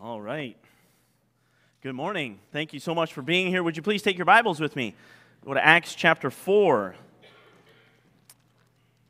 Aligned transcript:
All 0.00 0.20
right. 0.20 0.56
Good 1.82 1.94
morning. 1.94 2.38
Thank 2.52 2.72
you 2.72 2.78
so 2.78 2.94
much 2.94 3.12
for 3.12 3.20
being 3.20 3.48
here. 3.48 3.64
Would 3.64 3.76
you 3.76 3.82
please 3.82 4.00
take 4.00 4.16
your 4.16 4.26
Bibles 4.26 4.60
with 4.60 4.76
me? 4.76 4.94
Go 5.44 5.54
to 5.54 5.64
Acts 5.64 5.96
chapter 5.96 6.30
4. 6.30 6.94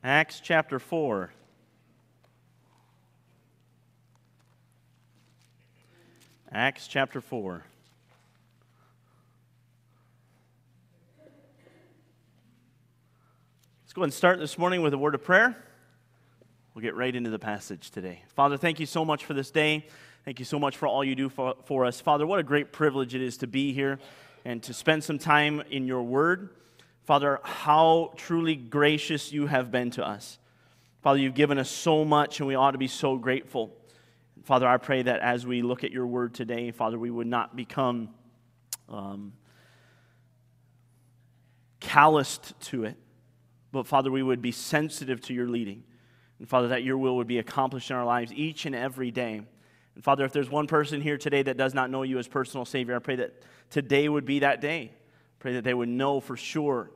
Acts 0.03 0.40
chapter 0.40 0.79
4. 0.79 1.30
Acts 6.52 6.89
chapter 6.89 7.20
4. 7.20 7.64
Let's 13.82 13.93
go 13.93 14.05
and 14.05 14.14
start 14.14 14.39
this 14.39 14.57
morning 14.57 14.80
with 14.80 14.95
a 14.95 14.98
word 14.98 15.14
of 15.14 15.23
prayer. 15.23 15.55
We'll 16.73 16.82
get 16.82 16.95
right 16.95 17.14
into 17.14 17.29
the 17.29 17.39
passage 17.39 17.91
today. 17.91 18.23
Father, 18.34 18.57
thank 18.57 18.80
you 18.80 18.86
so 18.86 19.05
much 19.05 19.27
for 19.27 19.34
this 19.34 19.50
day. 19.50 19.84
Thank 20.29 20.40
you 20.40 20.45
so 20.45 20.58
much 20.58 20.76
for 20.76 20.86
all 20.86 21.02
you 21.02 21.14
do 21.14 21.30
for, 21.30 21.55
for 21.64 21.87
us. 21.87 22.02
Father, 22.02 22.27
what 22.27 22.38
a 22.38 22.42
great 22.42 22.70
privilege 22.70 23.14
it 23.14 23.23
is 23.23 23.38
to 23.38 23.46
be 23.46 23.73
here 23.73 23.98
and 24.45 24.62
to 24.64 24.74
spend 24.74 25.02
some 25.02 25.19
time 25.19 25.62
in 25.70 25.86
your 25.86 26.02
word. 26.02 26.50
Father, 27.05 27.41
how 27.42 28.12
truly 28.14 28.55
gracious 28.55 29.33
you 29.33 29.46
have 29.46 29.70
been 29.70 29.91
to 29.92 30.06
us. 30.06 30.38
Father, 31.00 31.19
you've 31.19 31.33
given 31.34 31.59
us 31.59 31.70
so 31.70 32.05
much, 32.05 32.41
and 32.41 32.46
we 32.46 32.55
ought 32.55 32.72
to 32.72 32.78
be 32.78 32.88
so 32.88 33.16
grateful. 33.16 33.74
Father, 34.45 34.69
I 34.69 34.77
pray 34.77 35.00
that 35.00 35.20
as 35.20 35.46
we 35.46 35.62
look 35.62 35.83
at 35.83 35.92
your 35.92 36.06
word 36.06 36.34
today, 36.34 36.72
Father, 36.72 36.98
we 36.98 37.10
would 37.10 37.27
not 37.27 37.56
become 37.56 38.10
um, 38.86 39.33
calloused 41.80 42.52
to 42.66 42.84
it, 42.84 42.98
but 43.72 43.86
Father, 43.86 44.10
we 44.10 44.22
would 44.22 44.42
be 44.42 44.52
sensitive 44.52 45.22
to 45.22 45.33
your 45.33 45.48
leading. 45.48 45.84
And 46.38 46.47
Father, 46.47 46.69
that 46.69 46.83
your 46.83 46.98
will 46.98 47.16
would 47.16 47.28
be 47.28 47.38
accomplished 47.38 47.88
in 47.91 47.97
our 47.97 48.05
lives 48.05 48.30
each 48.34 48.66
and 48.66 48.74
every 48.74 49.10
day. 49.10 49.47
And 49.98 50.05
Father, 50.05 50.25
if 50.25 50.30
there's 50.30 50.48
one 50.48 50.69
person 50.69 51.01
here 51.01 51.19
today 51.19 51.43
that 51.43 51.57
does 51.57 51.75
not 51.75 51.91
know 51.91 52.05
you 52.05 52.20
as 52.20 52.29
personal 52.29 52.65
Savior, 52.65 52.95
I 52.95 53.01
pray 53.01 53.16
that 53.16 53.42
today 53.69 54.09
would 54.09 54.25
be 54.25 54.39
that 54.39 54.61
day. 54.61 54.92
Pray 55.41 55.55
that 55.55 55.64
they 55.64 55.75
would 55.75 55.89
know 55.89 56.20
for 56.20 56.36
sure 56.36 56.92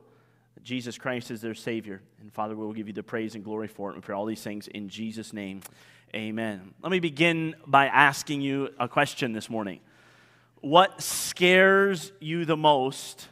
that 0.55 0.63
Jesus 0.63 0.97
Christ 0.97 1.29
is 1.29 1.41
their 1.41 1.53
Savior. 1.53 2.01
And 2.21 2.31
Father, 2.31 2.55
we 2.55 2.65
will 2.65 2.71
give 2.71 2.87
you 2.87 2.93
the 2.93 3.03
praise 3.03 3.35
and 3.35 3.43
glory 3.43 3.67
for 3.67 3.91
it. 3.91 3.95
And 3.95 4.03
pray 4.03 4.15
all 4.15 4.25
these 4.25 4.41
things 4.41 4.69
in 4.69 4.87
Jesus' 4.87 5.33
name. 5.33 5.59
Amen. 6.15 6.73
Let 6.81 6.93
me 6.93 7.01
begin 7.01 7.55
by 7.67 7.87
asking 7.87 8.39
you 8.39 8.69
a 8.79 8.87
question 8.87 9.33
this 9.33 9.49
morning. 9.49 9.81
What 10.61 11.01
scares 11.01 12.13
you 12.21 12.45
the 12.45 12.55
most 12.55 13.27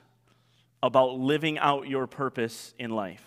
about 0.83 1.17
living 1.17 1.57
out 1.59 1.87
your 1.87 2.07
purpose 2.07 2.73
in 2.77 2.89
life? 2.89 3.23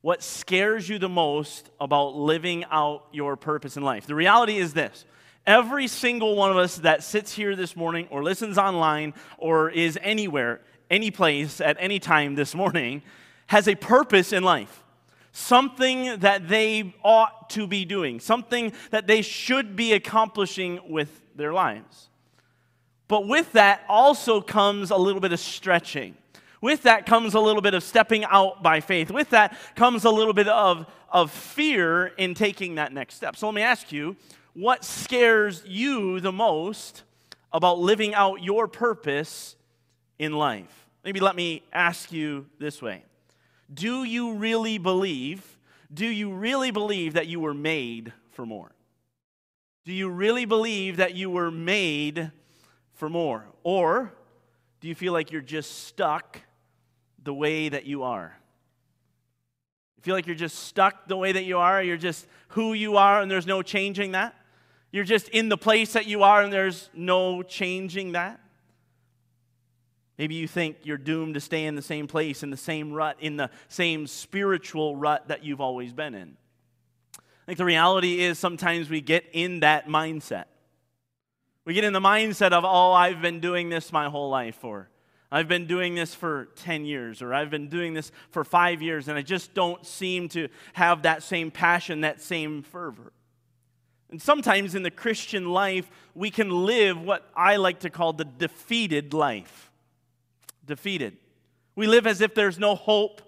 What 0.00 0.20
scares 0.20 0.88
you 0.88 0.98
the 0.98 1.08
most 1.08 1.70
about 1.80 2.16
living 2.16 2.64
out 2.72 3.06
your 3.12 3.36
purpose 3.36 3.76
in 3.76 3.84
life? 3.84 4.08
The 4.08 4.16
reality 4.16 4.56
is 4.56 4.74
this 4.74 5.04
Every 5.46 5.88
single 5.88 6.36
one 6.36 6.50
of 6.50 6.56
us 6.56 6.76
that 6.78 7.02
sits 7.02 7.32
here 7.32 7.54
this 7.54 7.76
morning 7.76 8.08
or 8.10 8.22
listens 8.22 8.56
online 8.56 9.12
or 9.36 9.68
is 9.68 9.98
anywhere, 10.02 10.60
any 10.90 11.10
place, 11.10 11.60
at 11.60 11.76
any 11.78 11.98
time 11.98 12.34
this 12.34 12.54
morning 12.54 13.02
has 13.48 13.68
a 13.68 13.74
purpose 13.74 14.32
in 14.32 14.42
life. 14.42 14.82
Something 15.32 16.18
that 16.20 16.48
they 16.48 16.94
ought 17.04 17.50
to 17.50 17.66
be 17.66 17.84
doing, 17.84 18.20
something 18.20 18.72
that 18.90 19.06
they 19.06 19.20
should 19.20 19.76
be 19.76 19.92
accomplishing 19.92 20.80
with 20.88 21.20
their 21.34 21.52
lives. 21.52 22.08
But 23.06 23.28
with 23.28 23.52
that 23.52 23.82
also 23.86 24.40
comes 24.40 24.90
a 24.90 24.96
little 24.96 25.20
bit 25.20 25.32
of 25.32 25.40
stretching. 25.40 26.14
With 26.62 26.84
that 26.84 27.04
comes 27.04 27.34
a 27.34 27.40
little 27.40 27.60
bit 27.60 27.74
of 27.74 27.82
stepping 27.82 28.24
out 28.24 28.62
by 28.62 28.80
faith. 28.80 29.10
With 29.10 29.28
that 29.30 29.54
comes 29.74 30.04
a 30.04 30.10
little 30.10 30.32
bit 30.32 30.48
of, 30.48 30.86
of 31.12 31.30
fear 31.30 32.06
in 32.06 32.32
taking 32.32 32.76
that 32.76 32.94
next 32.94 33.16
step. 33.16 33.36
So 33.36 33.46
let 33.46 33.54
me 33.54 33.60
ask 33.60 33.92
you 33.92 34.16
what 34.54 34.84
scares 34.84 35.62
you 35.66 36.20
the 36.20 36.32
most 36.32 37.02
about 37.52 37.78
living 37.78 38.14
out 38.14 38.42
your 38.42 38.66
purpose 38.68 39.56
in 40.18 40.32
life? 40.32 40.88
Maybe 41.04 41.20
let 41.20 41.36
me 41.36 41.62
ask 41.72 42.12
you 42.12 42.46
this 42.58 42.80
way 42.80 43.04
Do 43.72 44.04
you 44.04 44.34
really 44.34 44.78
believe, 44.78 45.58
do 45.92 46.06
you 46.06 46.32
really 46.32 46.70
believe 46.70 47.14
that 47.14 47.26
you 47.26 47.40
were 47.40 47.54
made 47.54 48.12
for 48.30 48.46
more? 48.46 48.70
Do 49.84 49.92
you 49.92 50.08
really 50.08 50.46
believe 50.46 50.96
that 50.96 51.14
you 51.14 51.28
were 51.28 51.50
made 51.50 52.32
for 52.94 53.08
more? 53.10 53.44
Or 53.62 54.12
do 54.80 54.88
you 54.88 54.94
feel 54.94 55.12
like 55.12 55.30
you're 55.30 55.42
just 55.42 55.86
stuck 55.86 56.40
the 57.22 57.34
way 57.34 57.68
that 57.68 57.84
you 57.84 58.02
are? 58.02 58.34
You 59.96 60.02
feel 60.02 60.14
like 60.14 60.26
you're 60.26 60.36
just 60.36 60.60
stuck 60.60 61.06
the 61.06 61.16
way 61.16 61.32
that 61.32 61.44
you 61.44 61.58
are? 61.58 61.82
You're 61.82 61.96
just 61.98 62.26
who 62.48 62.72
you 62.72 62.96
are 62.96 63.20
and 63.20 63.30
there's 63.30 63.46
no 63.46 63.60
changing 63.60 64.12
that? 64.12 64.34
You're 64.94 65.02
just 65.02 65.28
in 65.30 65.48
the 65.48 65.56
place 65.56 65.94
that 65.94 66.06
you 66.06 66.22
are 66.22 66.40
and 66.40 66.52
there's 66.52 66.88
no 66.94 67.42
changing 67.42 68.12
that. 68.12 68.38
Maybe 70.18 70.36
you 70.36 70.46
think 70.46 70.76
you're 70.84 70.98
doomed 70.98 71.34
to 71.34 71.40
stay 71.40 71.64
in 71.64 71.74
the 71.74 71.82
same 71.82 72.06
place, 72.06 72.44
in 72.44 72.50
the 72.50 72.56
same 72.56 72.92
rut, 72.92 73.16
in 73.18 73.36
the 73.36 73.50
same 73.66 74.06
spiritual 74.06 74.94
rut 74.94 75.26
that 75.26 75.42
you've 75.42 75.60
always 75.60 75.92
been 75.92 76.14
in. 76.14 76.36
I 77.16 77.44
think 77.44 77.58
the 77.58 77.64
reality 77.64 78.20
is 78.20 78.38
sometimes 78.38 78.88
we 78.88 79.00
get 79.00 79.24
in 79.32 79.58
that 79.60 79.88
mindset. 79.88 80.44
We 81.64 81.74
get 81.74 81.82
in 81.82 81.92
the 81.92 81.98
mindset 81.98 82.52
of, 82.52 82.64
oh, 82.64 82.92
I've 82.92 83.20
been 83.20 83.40
doing 83.40 83.70
this 83.70 83.90
my 83.90 84.08
whole 84.08 84.30
life, 84.30 84.62
or 84.62 84.90
I've 85.28 85.48
been 85.48 85.66
doing 85.66 85.96
this 85.96 86.14
for 86.14 86.50
10 86.54 86.84
years, 86.84 87.20
or 87.20 87.34
I've 87.34 87.50
been 87.50 87.68
doing 87.68 87.94
this 87.94 88.12
for 88.30 88.44
five 88.44 88.80
years, 88.80 89.08
and 89.08 89.18
I 89.18 89.22
just 89.22 89.54
don't 89.54 89.84
seem 89.84 90.28
to 90.28 90.46
have 90.74 91.02
that 91.02 91.24
same 91.24 91.50
passion, 91.50 92.02
that 92.02 92.22
same 92.22 92.62
fervor. 92.62 93.12
And 94.14 94.22
sometimes 94.22 94.76
in 94.76 94.84
the 94.84 94.92
Christian 94.92 95.48
life, 95.50 95.90
we 96.14 96.30
can 96.30 96.48
live 96.48 97.00
what 97.00 97.28
I 97.34 97.56
like 97.56 97.80
to 97.80 97.90
call 97.90 98.12
the 98.12 98.24
defeated 98.24 99.12
life. 99.12 99.72
Defeated. 100.64 101.16
We 101.74 101.88
live 101.88 102.06
as 102.06 102.20
if 102.20 102.32
there's 102.32 102.56
no 102.56 102.76
hope. 102.76 103.22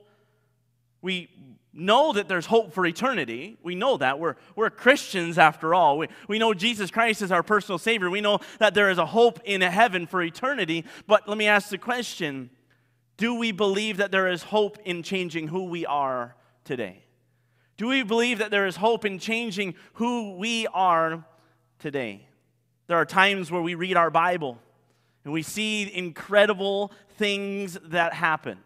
We 1.02 1.28
know 1.72 2.12
that 2.12 2.28
there's 2.28 2.47
hope 2.47 2.72
for 2.72 2.86
eternity. 2.86 3.56
We 3.64 3.74
know 3.74 3.97
that. 3.97 4.20
We're, 4.20 4.36
we're 4.54 4.70
Christians 4.70 5.38
after 5.38 5.74
all. 5.74 5.98
We, 5.98 6.06
we 6.28 6.38
know 6.38 6.54
Jesus 6.54 6.92
Christ 6.92 7.20
is 7.20 7.32
our 7.32 7.42
personal 7.42 7.78
Savior. 7.78 8.08
We 8.08 8.20
know 8.20 8.38
that 8.60 8.74
there 8.74 8.88
is 8.88 8.98
a 8.98 9.06
hope 9.06 9.41
in 9.44 9.62
heaven 9.62 10.06
for 10.06 10.22
eternity. 10.22 10.84
But 11.08 11.28
let 11.28 11.36
me 11.36 11.48
ask 11.48 11.68
the 11.68 11.78
question 11.78 12.48
do 13.16 13.34
we 13.34 13.50
believe 13.50 13.97
that 13.97 14.12
there 14.12 14.28
is 14.28 14.44
hope 14.44 14.78
in 14.84 15.03
changing 15.03 15.48
who 15.48 15.64
we 15.64 15.84
are 15.84 16.36
today? 16.62 17.06
Do 17.76 17.88
we 17.88 18.03
believe 18.03 18.38
that 18.38 18.50
there 18.50 18.66
is 18.66 18.76
hope 18.76 19.04
in 19.04 19.19
changing 19.19 19.75
who 19.94 20.37
we 20.37 20.66
are 20.69 21.25
today? 21.78 22.26
There 22.87 22.97
are 22.97 23.04
times 23.04 23.50
where 23.50 23.60
we 23.60 23.75
read 23.75 23.97
our 23.97 24.10
Bible 24.10 24.59
and 25.25 25.32
we 25.32 25.42
see 25.42 25.92
incredible 25.92 26.92
things 27.16 27.78
that 27.84 28.15
happen, 28.15 28.59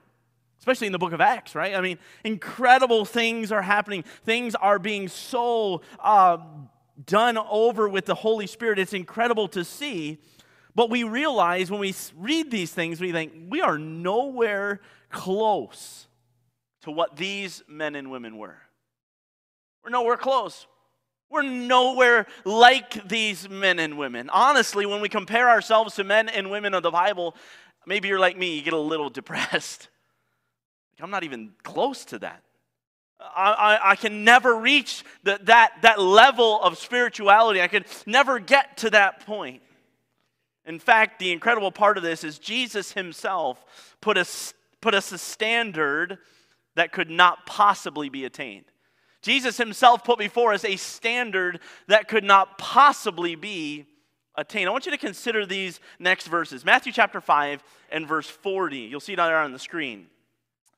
especially 0.59 0.87
in 0.87 0.93
the 0.93 0.99
book 0.99 1.13
of 1.13 1.21
Acts, 1.21 1.55
right? 1.55 1.75
I 1.75 1.81
mean, 1.81 1.99
incredible 2.23 3.05
things 3.05 3.51
are 3.51 3.63
happening. 3.63 4.05
Things 4.25 4.55
are 4.55 4.79
being 4.79 5.09
so 5.09 5.81
uh, 5.99 6.39
done 7.07 7.39
over 7.39 7.89
with 7.89 8.05
the 8.05 8.15
Holy 8.15 8.47
Spirit. 8.47 8.79
It's 8.79 8.93
incredible 8.93 9.49
to 9.49 9.65
see. 9.65 10.19
But 10.75 10.89
we 10.89 11.03
realize 11.03 11.71
when 11.71 11.81
we 11.81 11.95
read 12.17 12.51
these 12.51 12.73
things, 12.73 13.01
we 13.01 13.11
think 13.11 13.33
we 13.49 13.61
are 13.61 13.79
nowhere 13.79 14.81
close 15.11 16.07
to 16.83 16.91
what 16.91 17.17
these 17.17 17.63
men 17.67 17.97
and 17.97 18.11
women 18.11 18.39
were. 18.39 18.59
We're 19.85 19.91
nowhere 19.91 20.17
close. 20.17 20.67
We're 21.31 21.43
nowhere 21.43 22.27
like 22.45 23.07
these 23.09 23.49
men 23.49 23.79
and 23.79 23.97
women. 23.97 24.29
Honestly, 24.31 24.85
when 24.85 25.01
we 25.01 25.09
compare 25.09 25.49
ourselves 25.49 25.95
to 25.95 26.05
men 26.05 26.29
and 26.29 26.51
women 26.51 26.75
of 26.75 26.83
the 26.83 26.91
Bible, 26.91 27.37
maybe 27.87 28.09
you're 28.09 28.19
like 28.19 28.37
me, 28.37 28.57
you 28.57 28.63
get 28.63 28.73
a 28.73 28.79
little 28.79 29.11
depressed. 29.11 29.89
I'm 31.01 31.11
not 31.11 31.25
even 31.25 31.53
close 31.63 32.05
to 32.07 32.19
that. 32.19 32.43
I, 33.21 33.53
I, 33.53 33.91
I 33.93 33.97
can 33.97 34.25
never 34.25 34.57
reach 34.57 35.05
the, 35.23 35.39
that, 35.45 35.73
that 35.83 36.01
level 36.01 36.61
of 36.63 36.79
spirituality. 36.79 37.61
I 37.63 37.69
can 37.69 37.85
never 38.07 38.39
get 38.39 38.79
to 38.79 38.91
that 38.91 39.25
point. 39.25 39.63
In 40.67 40.79
fact, 40.79 41.19
the 41.19 41.33
incredible 41.33 41.73
part 41.73 41.97
of 41.97 42.03
this 42.03 42.25
is 42.25 42.39
Jesus 42.39 42.93
himself 42.93 43.65
put 44.01 44.17
us, 44.17 44.55
put 44.81 44.95
us 44.95 45.13
a 45.13 45.19
standard 45.19 46.19
that 46.77 46.93
could 46.93 47.11
not 47.11 47.47
possibly 47.47 48.09
be 48.09 48.25
attained. 48.25 48.67
Jesus 49.23 49.59
himself 49.59 50.05
put 50.05 50.19
before 50.19 50.53
us 50.53 50.65
a 50.65 50.77
standard 50.77 51.61
that 51.89 52.09
could 52.09 52.25
not 52.25 52.59
possibly 52.59 53.35
be 53.35 53.87
attained. 54.35 54.69
I 54.69 54.73
want 54.73 54.87
you 54.87 54.93
to 54.93 54.99
consider 54.99 55.45
these 55.45 55.81
next 55.99 56.27
verses 56.27 56.65
Matthew 56.65 56.93
chapter 56.93 57.21
5 57.21 57.63
and 57.91 58.07
verse 58.07 58.29
40. 58.29 58.79
You'll 58.79 59.01
see 59.01 59.13
it 59.13 59.17
there 59.17 59.39
on 59.39 59.53
the 59.53 59.59
screen. 59.59 60.07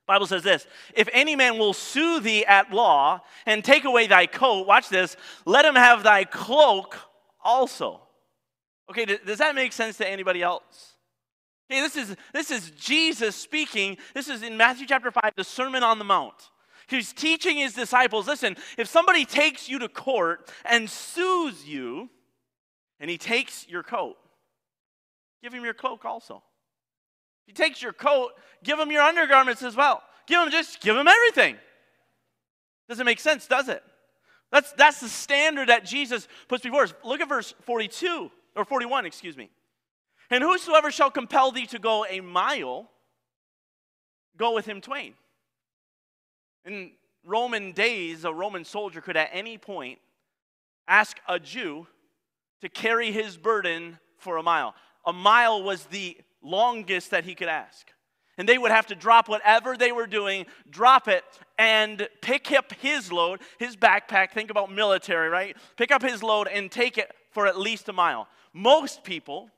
The 0.06 0.12
Bible 0.14 0.26
says 0.26 0.42
this 0.42 0.66
If 0.94 1.08
any 1.12 1.36
man 1.36 1.58
will 1.58 1.72
sue 1.72 2.20
thee 2.20 2.44
at 2.44 2.72
law 2.72 3.20
and 3.46 3.64
take 3.64 3.84
away 3.84 4.06
thy 4.06 4.26
coat, 4.26 4.66
watch 4.66 4.88
this, 4.88 5.16
let 5.44 5.64
him 5.64 5.76
have 5.76 6.02
thy 6.02 6.24
cloak 6.24 6.98
also. 7.42 8.00
Okay, 8.90 9.04
does 9.04 9.38
that 9.38 9.54
make 9.54 9.72
sense 9.72 9.96
to 9.98 10.08
anybody 10.08 10.42
else? 10.42 10.92
Okay, 11.70 11.80
this 11.80 11.96
is, 11.96 12.16
this 12.34 12.50
is 12.50 12.70
Jesus 12.72 13.34
speaking. 13.36 13.96
This 14.12 14.28
is 14.28 14.42
in 14.42 14.56
Matthew 14.56 14.86
chapter 14.86 15.10
5, 15.10 15.32
the 15.36 15.44
Sermon 15.44 15.82
on 15.82 15.98
the 15.98 16.04
Mount. 16.04 16.50
He's 16.92 17.12
teaching 17.12 17.56
his 17.56 17.74
disciples 17.74 18.26
listen, 18.26 18.56
if 18.78 18.88
somebody 18.88 19.24
takes 19.24 19.68
you 19.68 19.78
to 19.80 19.88
court 19.88 20.50
and 20.64 20.88
sues 20.88 21.66
you, 21.66 22.10
and 23.00 23.10
he 23.10 23.18
takes 23.18 23.66
your 23.68 23.82
coat, 23.82 24.16
give 25.42 25.52
him 25.52 25.64
your 25.64 25.74
cloak 25.74 26.04
also. 26.04 26.42
If 27.46 27.56
he 27.56 27.62
takes 27.62 27.82
your 27.82 27.92
coat, 27.92 28.32
give 28.62 28.78
him 28.78 28.92
your 28.92 29.02
undergarments 29.02 29.62
as 29.62 29.74
well. 29.74 30.02
Give 30.26 30.40
him 30.40 30.50
just 30.50 30.80
give 30.80 30.96
him 30.96 31.08
everything. 31.08 31.56
Doesn't 32.88 33.06
make 33.06 33.20
sense, 33.20 33.46
does 33.46 33.68
it? 33.68 33.82
That's, 34.50 34.70
that's 34.72 35.00
the 35.00 35.08
standard 35.08 35.70
that 35.70 35.84
Jesus 35.84 36.28
puts 36.46 36.62
before 36.62 36.82
us. 36.82 36.94
Look 37.04 37.20
at 37.20 37.28
verse 37.28 37.54
42, 37.62 38.30
or 38.54 38.64
41, 38.64 39.06
excuse 39.06 39.36
me. 39.36 39.50
And 40.30 40.44
whosoever 40.44 40.90
shall 40.90 41.10
compel 41.10 41.52
thee 41.52 41.66
to 41.66 41.78
go 41.78 42.06
a 42.08 42.20
mile, 42.20 42.90
go 44.36 44.54
with 44.54 44.66
him 44.66 44.80
twain. 44.80 45.14
In 46.64 46.92
Roman 47.24 47.72
days, 47.72 48.24
a 48.24 48.32
Roman 48.32 48.64
soldier 48.64 49.00
could 49.00 49.16
at 49.16 49.30
any 49.32 49.58
point 49.58 49.98
ask 50.88 51.18
a 51.28 51.38
Jew 51.38 51.86
to 52.60 52.68
carry 52.68 53.10
his 53.12 53.36
burden 53.36 53.98
for 54.18 54.36
a 54.36 54.42
mile. 54.42 54.74
A 55.06 55.12
mile 55.12 55.62
was 55.62 55.84
the 55.86 56.16
longest 56.42 57.10
that 57.10 57.24
he 57.24 57.34
could 57.34 57.48
ask. 57.48 57.88
And 58.38 58.48
they 58.48 58.58
would 58.58 58.70
have 58.70 58.86
to 58.86 58.94
drop 58.94 59.28
whatever 59.28 59.76
they 59.76 59.92
were 59.92 60.06
doing, 60.06 60.46
drop 60.70 61.06
it, 61.06 61.24
and 61.58 62.08
pick 62.22 62.50
up 62.52 62.72
his 62.80 63.12
load, 63.12 63.40
his 63.58 63.76
backpack. 63.76 64.30
Think 64.30 64.50
about 64.50 64.72
military, 64.72 65.28
right? 65.28 65.56
Pick 65.76 65.90
up 65.90 66.02
his 66.02 66.22
load 66.22 66.48
and 66.48 66.70
take 66.70 66.96
it 66.96 67.12
for 67.30 67.46
at 67.46 67.58
least 67.58 67.88
a 67.88 67.92
mile. 67.92 68.28
Most 68.54 69.04
people, 69.04 69.50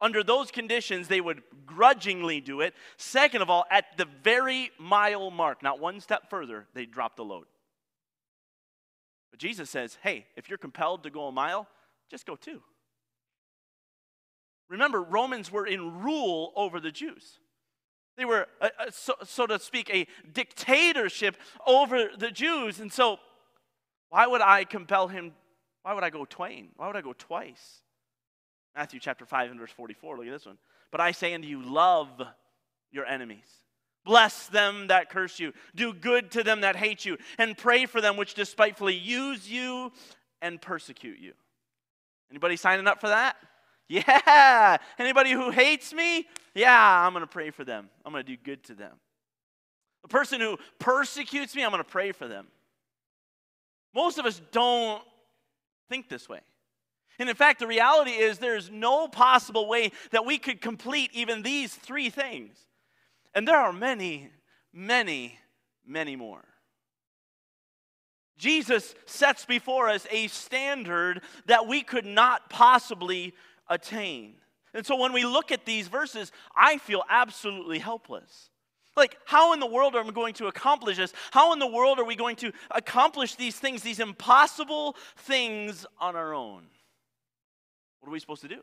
under 0.00 0.22
those 0.22 0.50
conditions, 0.50 1.08
they 1.08 1.20
would 1.20 1.42
grudgingly 1.64 2.40
do 2.40 2.60
it. 2.60 2.74
Second 2.96 3.42
of 3.42 3.50
all, 3.50 3.64
at 3.70 3.96
the 3.96 4.06
very 4.22 4.70
mile 4.78 5.30
mark, 5.30 5.62
not 5.62 5.80
one 5.80 6.00
step 6.00 6.28
further, 6.28 6.66
they 6.74 6.86
drop 6.86 7.16
the 7.16 7.24
load. 7.24 7.46
But 9.30 9.40
Jesus 9.40 9.70
says, 9.70 9.98
hey, 10.02 10.26
if 10.36 10.48
you're 10.48 10.58
compelled 10.58 11.02
to 11.04 11.10
go 11.10 11.28
a 11.28 11.32
mile, 11.32 11.66
just 12.10 12.26
go 12.26 12.36
two. 12.36 12.62
Remember, 14.68 15.02
Romans 15.02 15.50
were 15.50 15.66
in 15.66 16.02
rule 16.02 16.52
over 16.56 16.80
the 16.80 16.90
Jews. 16.90 17.38
They 18.16 18.24
were, 18.24 18.46
a, 18.60 18.70
a, 18.86 18.92
so, 18.92 19.14
so 19.24 19.46
to 19.46 19.58
speak, 19.58 19.90
a 19.90 20.06
dictatorship 20.32 21.36
over 21.66 22.08
the 22.16 22.30
Jews. 22.30 22.80
And 22.80 22.92
so, 22.92 23.18
why 24.08 24.26
would 24.26 24.40
I 24.40 24.64
compel 24.64 25.08
him? 25.08 25.32
Why 25.82 25.92
would 25.94 26.04
I 26.04 26.10
go 26.10 26.24
twain? 26.24 26.70
Why 26.76 26.86
would 26.86 26.96
I 26.96 27.00
go 27.00 27.12
twice? 27.12 27.82
Matthew 28.76 29.00
chapter 29.00 29.24
5 29.24 29.50
and 29.50 29.58
verse 29.58 29.70
44. 29.70 30.18
Look 30.18 30.26
at 30.26 30.32
this 30.32 30.46
one. 30.46 30.58
But 30.92 31.00
I 31.00 31.12
say 31.12 31.34
unto 31.34 31.48
you, 31.48 31.62
love 31.62 32.10
your 32.92 33.06
enemies. 33.06 33.46
Bless 34.04 34.46
them 34.48 34.88
that 34.88 35.08
curse 35.10 35.40
you. 35.40 35.52
Do 35.74 35.92
good 35.92 36.30
to 36.32 36.44
them 36.44 36.60
that 36.60 36.76
hate 36.76 37.04
you. 37.04 37.16
And 37.38 37.56
pray 37.56 37.86
for 37.86 38.00
them 38.00 38.16
which 38.16 38.34
despitefully 38.34 38.94
use 38.94 39.50
you 39.50 39.92
and 40.42 40.60
persecute 40.60 41.18
you. 41.18 41.32
Anybody 42.30 42.56
signing 42.56 42.86
up 42.86 43.00
for 43.00 43.08
that? 43.08 43.36
Yeah. 43.88 44.78
Anybody 44.98 45.32
who 45.32 45.50
hates 45.50 45.92
me? 45.92 46.26
Yeah, 46.54 47.06
I'm 47.06 47.12
going 47.12 47.22
to 47.22 47.26
pray 47.26 47.50
for 47.50 47.64
them. 47.64 47.88
I'm 48.04 48.12
going 48.12 48.24
to 48.24 48.30
do 48.30 48.36
good 48.42 48.62
to 48.64 48.74
them. 48.74 48.92
The 50.02 50.08
person 50.08 50.40
who 50.40 50.58
persecutes 50.78 51.54
me, 51.54 51.64
I'm 51.64 51.70
going 51.70 51.82
to 51.82 51.88
pray 51.88 52.12
for 52.12 52.28
them. 52.28 52.46
Most 53.94 54.18
of 54.18 54.26
us 54.26 54.40
don't 54.52 55.02
think 55.88 56.08
this 56.08 56.28
way. 56.28 56.40
And 57.18 57.28
in 57.28 57.36
fact, 57.36 57.60
the 57.60 57.66
reality 57.66 58.12
is 58.12 58.38
there's 58.38 58.70
no 58.70 59.08
possible 59.08 59.68
way 59.68 59.92
that 60.10 60.26
we 60.26 60.38
could 60.38 60.60
complete 60.60 61.10
even 61.14 61.42
these 61.42 61.74
three 61.74 62.10
things. 62.10 62.56
And 63.34 63.46
there 63.46 63.58
are 63.58 63.72
many, 63.72 64.30
many, 64.72 65.38
many 65.86 66.16
more. 66.16 66.44
Jesus 68.36 68.94
sets 69.06 69.46
before 69.46 69.88
us 69.88 70.06
a 70.10 70.26
standard 70.28 71.22
that 71.46 71.66
we 71.66 71.82
could 71.82 72.04
not 72.04 72.50
possibly 72.50 73.34
attain. 73.68 74.34
And 74.74 74.84
so 74.84 74.96
when 74.96 75.14
we 75.14 75.24
look 75.24 75.52
at 75.52 75.64
these 75.64 75.88
verses, 75.88 76.32
I 76.54 76.76
feel 76.76 77.02
absolutely 77.08 77.78
helpless. 77.78 78.50
Like, 78.94 79.16
how 79.24 79.52
in 79.52 79.60
the 79.60 79.66
world 79.66 79.94
are 79.94 80.04
we 80.04 80.12
going 80.12 80.34
to 80.34 80.46
accomplish 80.46 80.96
this? 80.96 81.12
How 81.30 81.52
in 81.52 81.58
the 81.58 81.66
world 81.66 81.98
are 81.98 82.04
we 82.04 82.16
going 82.16 82.36
to 82.36 82.52
accomplish 82.70 83.34
these 83.34 83.56
things, 83.56 83.82
these 83.82 84.00
impossible 84.00 84.96
things 85.16 85.86
on 85.98 86.16
our 86.16 86.34
own? 86.34 86.66
What 88.06 88.10
are 88.10 88.12
we 88.12 88.20
supposed 88.20 88.42
to 88.42 88.48
do? 88.48 88.60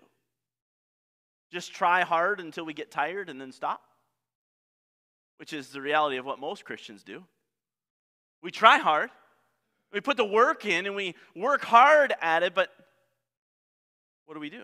Just 1.51 1.73
try 1.73 2.03
hard 2.03 2.39
until 2.39 2.63
we 2.63 2.73
get 2.73 2.91
tired 2.91 3.27
and 3.27 3.41
then 3.41 3.51
stop? 3.51 3.81
Which 5.35 5.51
is 5.51 5.67
the 5.67 5.81
reality 5.81 6.15
of 6.15 6.25
what 6.25 6.39
most 6.39 6.63
Christians 6.63 7.03
do. 7.03 7.25
We 8.41 8.51
try 8.51 8.77
hard, 8.77 9.09
we 9.91 9.99
put 9.99 10.15
the 10.15 10.23
work 10.23 10.65
in, 10.65 10.85
and 10.85 10.95
we 10.95 11.15
work 11.35 11.65
hard 11.65 12.13
at 12.21 12.41
it, 12.41 12.55
but 12.55 12.69
what 14.27 14.35
do 14.35 14.39
we 14.39 14.49
do? 14.49 14.63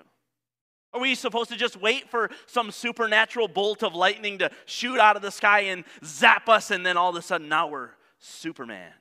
Are 0.93 1.01
we 1.01 1.13
supposed 1.13 1.49
to 1.49 1.57
just 1.57 1.75
wait 1.75 2.09
for 2.09 2.29
some 2.45 2.71
supernatural 2.71 3.49
bolt 3.49 3.83
of 3.83 3.93
lightning 3.93 4.37
to 4.37 4.49
shoot 4.63 4.97
out 4.97 5.17
of 5.17 5.21
the 5.21 5.29
sky 5.29 5.59
and 5.63 5.83
zap 6.05 6.47
us, 6.47 6.71
and 6.71 6.85
then 6.85 6.95
all 6.95 7.09
of 7.09 7.17
a 7.17 7.21
sudden 7.21 7.49
now 7.49 7.67
we're 7.67 7.89
Superman? 8.17 8.93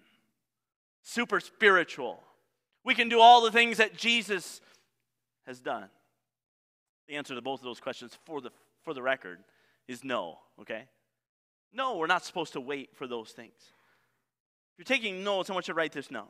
Super 1.05 1.39
spiritual. 1.39 2.21
We 2.85 2.97
can 2.97 3.09
do 3.09 3.21
all 3.21 3.43
the 3.43 3.53
things 3.53 3.77
that 3.77 3.97
Jesus 3.97 4.61
has 5.49 5.61
done. 5.61 5.89
The 7.09 7.17
answer 7.17 7.35
to 7.35 7.43
both 7.43 7.61
of 7.61 7.65
those 7.65 7.81
questions, 7.81 8.17
for 8.25 8.41
the, 8.41 8.51
for 8.85 8.95
the 8.95 9.03
record, 9.03 9.39
is 9.89 10.05
no, 10.05 10.39
okay? 10.61 10.85
No, 11.73 11.97
we're 11.97 12.07
not 12.07 12.25
supposed 12.25 12.53
to 12.53 12.61
wait 12.61 12.95
for 12.95 13.07
those 13.07 13.31
things. 13.31 13.55
If 13.59 14.79
you're 14.79 14.97
taking 14.97 15.25
notes, 15.25 15.51
I 15.51 15.55
want 15.55 15.67
you 15.67 15.75
to 15.75 15.79
write 15.79 15.93
this 15.93 16.09
down. 16.09 16.29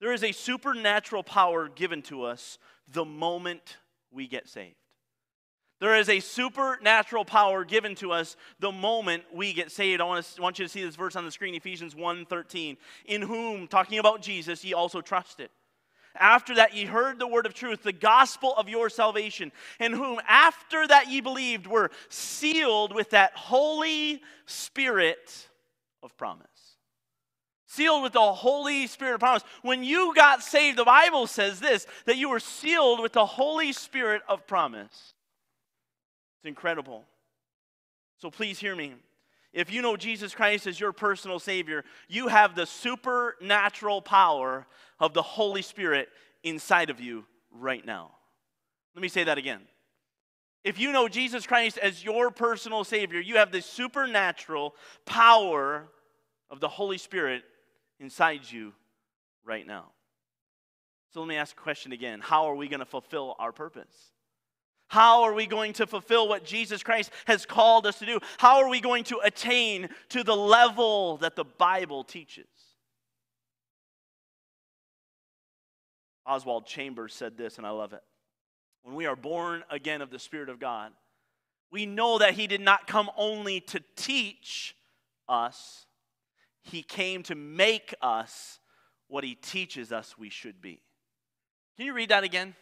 There 0.00 0.12
is 0.12 0.22
a 0.22 0.32
supernatural 0.32 1.24
power 1.24 1.68
given 1.68 2.00
to 2.02 2.22
us 2.22 2.58
the 2.92 3.04
moment 3.04 3.76
we 4.12 4.28
get 4.28 4.48
saved. 4.48 4.76
There 5.80 5.96
is 5.96 6.08
a 6.08 6.20
supernatural 6.20 7.24
power 7.24 7.64
given 7.64 7.94
to 7.96 8.12
us 8.12 8.36
the 8.58 8.72
moment 8.72 9.24
we 9.32 9.52
get 9.52 9.70
saved. 9.70 10.00
I 10.00 10.04
want, 10.04 10.24
to, 10.24 10.42
want 10.42 10.58
you 10.58 10.64
to 10.64 10.68
see 10.68 10.84
this 10.84 10.96
verse 10.96 11.14
on 11.16 11.24
the 11.24 11.30
screen, 11.30 11.54
Ephesians 11.54 11.94
1.13. 11.94 12.76
In 13.04 13.22
whom, 13.22 13.66
talking 13.68 13.98
about 13.98 14.22
Jesus, 14.22 14.64
ye 14.64 14.74
also 14.74 15.00
trusted. 15.00 15.50
After 16.16 16.54
that 16.56 16.74
ye 16.74 16.84
heard 16.84 17.18
the 17.18 17.26
word 17.26 17.46
of 17.46 17.54
truth, 17.54 17.82
the 17.82 17.92
gospel 17.92 18.54
of 18.56 18.68
your 18.68 18.90
salvation, 18.90 19.52
in 19.78 19.92
whom 19.92 20.20
after 20.26 20.86
that 20.86 21.08
ye 21.08 21.20
believed 21.20 21.66
were 21.66 21.90
sealed 22.08 22.94
with 22.94 23.10
that 23.10 23.32
Holy 23.34 24.20
Spirit 24.46 25.48
of 26.02 26.16
promise 26.16 26.46
sealed 27.68 28.02
with 28.02 28.14
the 28.14 28.32
Holy 28.32 28.86
Spirit 28.86 29.14
of 29.14 29.20
promise. 29.20 29.44
When 29.62 29.84
you 29.84 30.12
got 30.14 30.42
saved, 30.42 30.76
the 30.78 30.84
Bible 30.84 31.26
says 31.26 31.60
this 31.60 31.86
that 32.06 32.16
you 32.16 32.28
were 32.28 32.40
sealed 32.40 33.00
with 33.00 33.12
the 33.12 33.26
Holy 33.26 33.72
Spirit 33.72 34.22
of 34.28 34.46
promise. 34.46 35.14
It's 36.38 36.48
incredible. 36.48 37.04
So 38.20 38.30
please 38.30 38.58
hear 38.58 38.74
me. 38.74 38.94
If 39.52 39.72
you 39.72 39.82
know 39.82 39.96
Jesus 39.96 40.34
Christ 40.34 40.66
as 40.66 40.78
your 40.78 40.92
personal 40.92 41.38
Savior, 41.38 41.84
you 42.08 42.28
have 42.28 42.54
the 42.54 42.66
supernatural 42.66 44.02
power 44.02 44.66
of 45.00 45.14
the 45.14 45.22
Holy 45.22 45.62
Spirit 45.62 46.08
inside 46.42 46.90
of 46.90 47.00
you 47.00 47.24
right 47.50 47.84
now. 47.84 48.10
Let 48.94 49.02
me 49.02 49.08
say 49.08 49.24
that 49.24 49.38
again. 49.38 49.62
If 50.64 50.78
you 50.78 50.92
know 50.92 51.08
Jesus 51.08 51.46
Christ 51.46 51.78
as 51.78 52.04
your 52.04 52.30
personal 52.30 52.84
Savior, 52.84 53.20
you 53.20 53.36
have 53.36 53.52
the 53.52 53.62
supernatural 53.62 54.74
power 55.06 55.88
of 56.50 56.60
the 56.60 56.68
Holy 56.68 56.98
Spirit 56.98 57.42
inside 58.00 58.40
you 58.50 58.72
right 59.44 59.66
now. 59.66 59.92
So 61.12 61.20
let 61.20 61.28
me 61.28 61.36
ask 61.36 61.56
a 61.56 61.60
question 61.60 61.92
again 61.92 62.20
How 62.20 62.50
are 62.50 62.54
we 62.54 62.68
going 62.68 62.80
to 62.80 62.86
fulfill 62.86 63.34
our 63.38 63.52
purpose? 63.52 63.94
How 64.88 65.22
are 65.22 65.34
we 65.34 65.46
going 65.46 65.74
to 65.74 65.86
fulfill 65.86 66.28
what 66.28 66.44
Jesus 66.44 66.82
Christ 66.82 67.10
has 67.26 67.46
called 67.46 67.86
us 67.86 67.98
to 67.98 68.06
do? 68.06 68.18
How 68.38 68.62
are 68.62 68.68
we 68.68 68.80
going 68.80 69.04
to 69.04 69.20
attain 69.22 69.88
to 70.10 70.24
the 70.24 70.36
level 70.36 71.18
that 71.18 71.36
the 71.36 71.44
Bible 71.44 72.04
teaches? 72.04 72.46
Oswald 76.26 76.66
Chambers 76.66 77.14
said 77.14 77.38
this, 77.38 77.58
and 77.58 77.66
I 77.66 77.70
love 77.70 77.92
it. 77.92 78.02
When 78.82 78.94
we 78.94 79.06
are 79.06 79.16
born 79.16 79.62
again 79.70 80.02
of 80.02 80.10
the 80.10 80.18
Spirit 80.18 80.48
of 80.48 80.58
God, 80.58 80.92
we 81.70 81.86
know 81.86 82.18
that 82.18 82.34
He 82.34 82.46
did 82.46 82.60
not 82.60 82.86
come 82.86 83.10
only 83.16 83.60
to 83.60 83.80
teach 83.96 84.74
us, 85.28 85.86
he 86.62 86.82
came 86.82 87.22
to 87.24 87.34
make 87.34 87.94
us 88.02 88.58
what 89.08 89.24
He 89.24 89.34
teaches 89.34 89.92
us 89.92 90.16
we 90.18 90.30
should 90.30 90.60
be. 90.60 90.80
Can 91.76 91.86
you 91.86 91.94
read 91.94 92.10
that 92.10 92.24
again? 92.24 92.54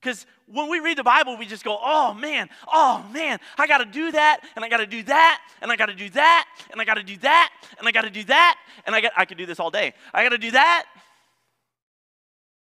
Because 0.00 0.26
when 0.46 0.68
we 0.70 0.78
read 0.78 0.98
the 0.98 1.04
Bible, 1.04 1.36
we 1.36 1.46
just 1.46 1.64
go, 1.64 1.78
oh 1.80 2.14
man, 2.14 2.48
oh 2.72 3.04
man, 3.12 3.38
I 3.58 3.66
got 3.66 3.78
to 3.78 3.84
do 3.84 4.12
that, 4.12 4.40
and 4.54 4.64
I 4.64 4.68
got 4.68 4.78
to 4.78 4.86
do 4.86 5.02
that, 5.04 5.40
and 5.60 5.72
I 5.72 5.76
got 5.76 5.86
to 5.86 5.94
do 5.94 6.08
that, 6.10 6.48
and 6.70 6.80
I 6.80 6.84
got 6.84 6.94
to 6.94 7.02
do 7.02 7.18
that, 7.18 7.48
and 7.78 7.88
I 7.88 7.90
got 7.90 8.02
to 8.02 8.10
do 8.10 8.24
that, 8.24 8.58
and 8.86 8.94
I 8.94 9.00
got 9.00 9.12
I 9.16 9.24
could 9.24 9.38
do 9.38 9.46
this 9.46 9.58
all 9.58 9.70
day. 9.70 9.94
I 10.14 10.22
got 10.22 10.30
to 10.30 10.38
do 10.38 10.52
that. 10.52 10.86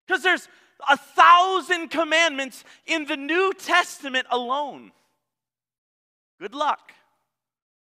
Because 0.06 0.22
there's 0.22 0.48
a 0.88 0.96
thousand 0.96 1.88
commandments 1.88 2.64
in 2.86 3.04
the 3.04 3.16
New 3.16 3.52
Testament 3.52 4.26
alone. 4.30 4.92
Good 6.40 6.54
luck. 6.54 6.92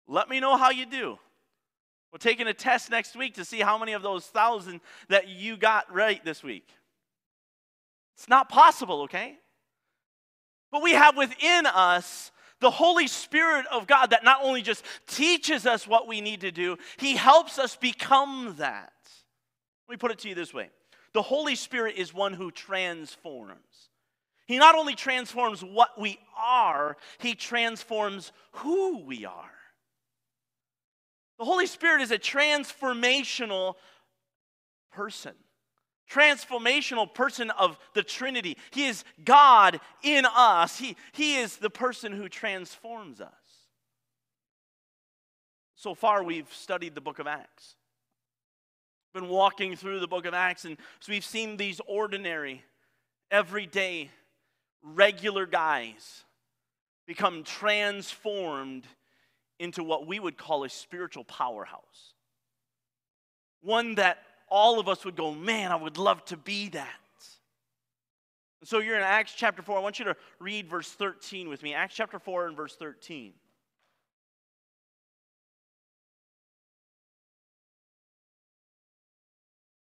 Let 0.06 0.28
me 0.28 0.40
know 0.40 0.56
how 0.56 0.70
you 0.70 0.86
do. 0.86 1.18
We're 2.12 2.18
taking 2.18 2.46
a 2.46 2.54
test 2.54 2.90
next 2.90 3.16
week 3.16 3.34
to 3.34 3.44
see 3.44 3.60
how 3.60 3.78
many 3.78 3.94
of 3.94 4.02
those 4.02 4.26
thousand 4.26 4.80
that 5.08 5.28
you 5.28 5.56
got 5.56 5.92
right 5.92 6.22
this 6.24 6.42
week. 6.42 6.68
It's 8.16 8.28
not 8.28 8.48
possible, 8.48 9.02
okay? 9.02 9.36
But 10.70 10.82
we 10.82 10.92
have 10.92 11.16
within 11.16 11.66
us 11.66 12.30
the 12.60 12.70
Holy 12.70 13.06
Spirit 13.06 13.66
of 13.70 13.86
God 13.86 14.10
that 14.10 14.24
not 14.24 14.38
only 14.42 14.62
just 14.62 14.84
teaches 15.06 15.66
us 15.66 15.86
what 15.86 16.06
we 16.06 16.20
need 16.20 16.40
to 16.42 16.52
do, 16.52 16.78
He 16.96 17.14
helps 17.14 17.58
us 17.58 17.76
become 17.76 18.54
that. 18.58 18.92
Let 19.88 19.94
me 19.94 19.96
put 19.98 20.12
it 20.12 20.20
to 20.20 20.28
you 20.28 20.34
this 20.34 20.54
way 20.54 20.70
the 21.12 21.22
Holy 21.22 21.54
Spirit 21.54 21.96
is 21.96 22.14
one 22.14 22.32
who 22.32 22.50
transforms. 22.50 23.90
He 24.46 24.58
not 24.58 24.74
only 24.74 24.94
transforms 24.94 25.62
what 25.62 26.00
we 26.00 26.18
are, 26.36 26.96
He 27.18 27.34
transforms 27.34 28.32
who 28.52 29.04
we 29.04 29.26
are. 29.26 29.50
The 31.38 31.44
Holy 31.44 31.66
Spirit 31.66 32.02
is 32.02 32.12
a 32.12 32.18
transformational 32.18 33.74
person 34.92 35.32
transformational 36.12 37.12
person 37.12 37.50
of 37.50 37.78
the 37.94 38.02
Trinity. 38.02 38.56
He 38.70 38.86
is 38.86 39.04
God 39.24 39.80
in 40.02 40.24
us, 40.26 40.78
He, 40.78 40.96
he 41.12 41.36
is 41.36 41.56
the 41.56 41.70
person 41.70 42.12
who 42.12 42.28
transforms 42.28 43.20
us. 43.20 43.30
So 45.76 45.94
far, 45.94 46.22
we've 46.22 46.52
studied 46.52 46.94
the 46.94 47.00
book 47.00 47.18
of 47.18 47.26
Acts. 47.26 47.74
Been 49.14 49.28
walking 49.28 49.76
through 49.76 50.00
the 50.00 50.06
book 50.06 50.26
of 50.26 50.32
Acts, 50.32 50.64
and 50.64 50.76
so 51.00 51.12
we've 51.12 51.24
seen 51.24 51.56
these 51.56 51.80
ordinary, 51.86 52.62
everyday, 53.30 54.10
regular 54.82 55.44
guys 55.44 56.24
become 57.06 57.42
transformed 57.42 58.84
into 59.58 59.84
what 59.84 60.06
we 60.06 60.18
would 60.18 60.36
call 60.36 60.64
a 60.64 60.68
spiritual 60.68 61.24
powerhouse. 61.24 62.14
One 63.60 63.96
that 63.96 64.22
all 64.52 64.78
of 64.78 64.86
us 64.86 65.04
would 65.06 65.16
go, 65.16 65.32
man, 65.32 65.72
I 65.72 65.76
would 65.76 65.96
love 65.96 66.22
to 66.26 66.36
be 66.36 66.68
that. 66.68 66.88
And 68.60 68.68
so 68.68 68.78
you're 68.78 68.96
in 68.96 69.02
Acts 69.02 69.32
chapter 69.34 69.62
4. 69.62 69.78
I 69.78 69.80
want 69.80 69.98
you 69.98 70.04
to 70.04 70.16
read 70.38 70.68
verse 70.68 70.90
13 70.90 71.48
with 71.48 71.62
me. 71.62 71.72
Acts 71.72 71.94
chapter 71.94 72.18
4 72.18 72.48
and 72.48 72.56
verse 72.56 72.76
13. 72.76 73.32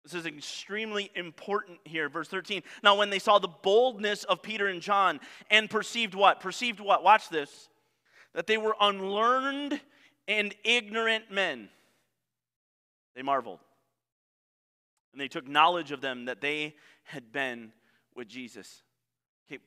This 0.03 0.13
is 0.13 0.25
extremely 0.25 1.09
important 1.15 1.79
here. 1.83 2.07
Verse 2.07 2.27
13. 2.27 2.61
Now, 2.83 2.95
when 2.95 3.09
they 3.09 3.19
saw 3.19 3.39
the 3.39 3.47
boldness 3.47 4.25
of 4.25 4.43
Peter 4.43 4.67
and 4.67 4.81
John 4.81 5.19
and 5.49 5.69
perceived 5.69 6.13
what? 6.13 6.39
Perceived 6.39 6.79
what? 6.79 7.03
Watch 7.03 7.29
this. 7.29 7.67
That 8.35 8.45
they 8.45 8.57
were 8.57 8.75
unlearned 8.79 9.81
and 10.27 10.53
ignorant 10.63 11.31
men, 11.31 11.67
they 13.15 13.23
marveled. 13.23 13.59
And 15.11 15.19
they 15.19 15.27
took 15.27 15.47
knowledge 15.47 15.91
of 15.91 16.01
them 16.01 16.25
that 16.25 16.41
they 16.41 16.75
had 17.03 17.31
been 17.31 17.71
with 18.15 18.27
Jesus. 18.27 18.83
Okay, 19.47 19.61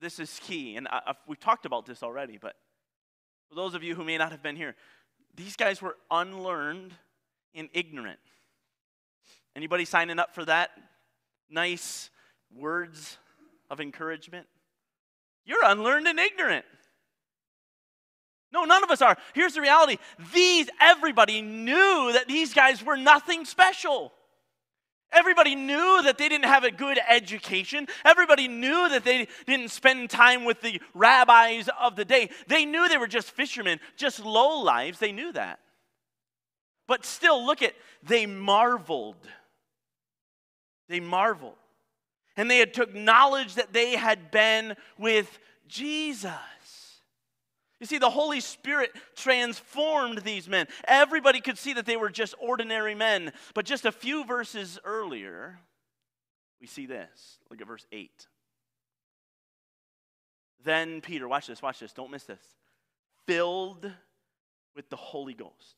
this 0.00 0.18
is 0.18 0.40
key. 0.42 0.76
And 0.76 0.86
I, 0.88 1.14
we've 1.26 1.40
talked 1.40 1.66
about 1.66 1.86
this 1.86 2.02
already, 2.02 2.38
but 2.40 2.54
for 3.48 3.54
those 3.54 3.74
of 3.74 3.82
you 3.82 3.94
who 3.94 4.04
may 4.04 4.18
not 4.18 4.30
have 4.30 4.42
been 4.42 4.56
here, 4.56 4.74
these 5.36 5.56
guys 5.56 5.82
were 5.82 5.96
unlearned 6.10 6.92
and 7.54 7.68
ignorant. 7.72 8.18
Anybody 9.56 9.84
signing 9.84 10.18
up 10.18 10.34
for 10.34 10.44
that? 10.44 10.70
Nice 11.50 12.10
words 12.54 13.18
of 13.70 13.80
encouragement? 13.80 14.46
You're 15.44 15.64
unlearned 15.64 16.08
and 16.08 16.18
ignorant. 16.18 16.64
No, 18.52 18.64
none 18.64 18.84
of 18.84 18.90
us 18.90 19.02
are. 19.02 19.16
Here's 19.34 19.54
the 19.54 19.60
reality. 19.60 19.98
These 20.32 20.70
everybody 20.80 21.42
knew 21.42 22.10
that 22.12 22.28
these 22.28 22.54
guys 22.54 22.84
were 22.84 22.96
nothing 22.96 23.44
special. 23.44 24.12
Everybody 25.14 25.54
knew 25.54 26.02
that 26.02 26.18
they 26.18 26.28
didn't 26.28 26.46
have 26.46 26.64
a 26.64 26.70
good 26.70 26.98
education. 27.08 27.86
Everybody 28.04 28.48
knew 28.48 28.88
that 28.88 29.04
they 29.04 29.28
didn't 29.46 29.70
spend 29.70 30.10
time 30.10 30.44
with 30.44 30.60
the 30.60 30.80
rabbis 30.92 31.68
of 31.80 31.96
the 31.96 32.04
day. 32.04 32.30
They 32.48 32.64
knew 32.64 32.88
they 32.88 32.98
were 32.98 33.06
just 33.06 33.30
fishermen, 33.30 33.78
just 33.96 34.24
low 34.24 34.62
lives. 34.62 34.98
They 34.98 35.12
knew 35.12 35.32
that. 35.32 35.60
But 36.86 37.04
still, 37.04 37.44
look 37.44 37.62
at, 37.62 37.74
they 38.02 38.26
marveled. 38.26 39.28
They 40.88 41.00
marveled. 41.00 41.56
And 42.36 42.50
they 42.50 42.58
had 42.58 42.74
took 42.74 42.94
knowledge 42.94 43.54
that 43.54 43.72
they 43.72 43.92
had 43.92 44.30
been 44.30 44.74
with 44.98 45.38
Jesus. 45.68 46.32
You 47.84 47.86
see, 47.86 47.98
the 47.98 48.08
Holy 48.08 48.40
Spirit 48.40 48.92
transformed 49.14 50.22
these 50.22 50.48
men. 50.48 50.68
Everybody 50.88 51.42
could 51.42 51.58
see 51.58 51.74
that 51.74 51.84
they 51.84 51.98
were 51.98 52.08
just 52.08 52.34
ordinary 52.40 52.94
men. 52.94 53.30
But 53.52 53.66
just 53.66 53.84
a 53.84 53.92
few 53.92 54.24
verses 54.24 54.78
earlier, 54.86 55.58
we 56.62 56.66
see 56.66 56.86
this. 56.86 57.40
Look 57.50 57.60
at 57.60 57.66
verse 57.66 57.84
8. 57.92 58.26
Then 60.64 61.02
Peter, 61.02 61.28
watch 61.28 61.46
this, 61.46 61.60
watch 61.60 61.78
this, 61.78 61.92
don't 61.92 62.10
miss 62.10 62.24
this. 62.24 62.40
Filled 63.26 63.92
with 64.74 64.88
the 64.88 64.96
Holy 64.96 65.34
Ghost. 65.34 65.76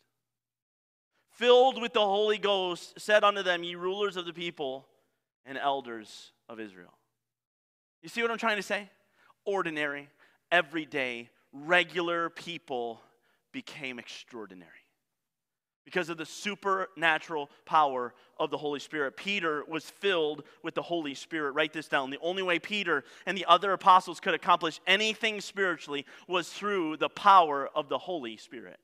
Filled 1.33 1.83
with 1.83 1.93
the 1.93 2.07
Holy 2.07 2.39
Ghost, 2.39 3.01
said 3.01 3.25
unto 3.25 3.43
them, 3.43 3.65
Ye 3.65 3.75
rulers 3.75 4.17
of 4.17 4.27
the 4.27 4.33
people 4.33 4.87
and 5.45 5.59
elders 5.59 6.31
of 6.49 6.61
Israel. 6.61 6.95
You 8.01 8.09
see 8.09 8.23
what 8.23 8.31
I'm 8.31 8.39
trying 8.39 8.59
to 8.59 8.63
say? 8.63 8.91
Ordinary, 9.45 10.09
everyday 10.53 11.31
regular 11.65 12.31
people 12.31 13.01
became 13.53 13.99
extraordinary 13.99 14.71
because 15.87 16.09
of 16.09 16.19
the 16.19 16.27
supernatural 16.27 17.49
power 17.65 18.13
of 18.39 18.51
the 18.51 18.59
Holy 18.59 18.81
Spirit. 18.81 19.17
Peter 19.17 19.65
was 19.69 19.89
filled 19.89 20.43
with 20.65 20.75
the 20.75 20.83
Holy 20.83 21.15
Spirit. 21.15 21.53
Write 21.53 21.73
this 21.73 21.89
down. 21.89 22.11
The 22.11 22.19
only 22.21 22.43
way 22.43 22.59
Peter 22.59 23.05
and 23.25 23.39
the 23.39 23.47
other 23.47 23.73
apostles 23.73 24.19
could 24.19 24.35
accomplish 24.35 24.81
anything 24.87 25.41
spiritually 25.41 26.05
was 26.27 26.49
through 26.49 26.97
the 26.97 27.09
power 27.09 27.71
of 27.75 27.89
the 27.89 27.99
Holy 27.99 28.37
Spirit. 28.37 28.79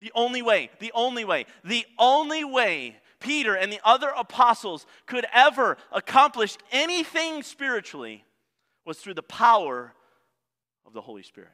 The 0.00 0.12
only 0.14 0.40
way, 0.42 0.70
the 0.80 0.92
only 0.94 1.24
way, 1.24 1.44
the 1.62 1.84
only 1.98 2.42
way 2.42 2.96
Peter 3.20 3.54
and 3.54 3.70
the 3.70 3.80
other 3.84 4.12
apostles 4.16 4.86
could 5.06 5.26
ever 5.32 5.76
accomplish 5.92 6.56
anything 6.72 7.42
spiritually 7.42 8.24
was 8.86 8.98
through 8.98 9.14
the 9.14 9.22
power 9.22 9.94
of 10.86 10.92
the 10.92 11.00
Holy 11.00 11.22
Spirit. 11.22 11.50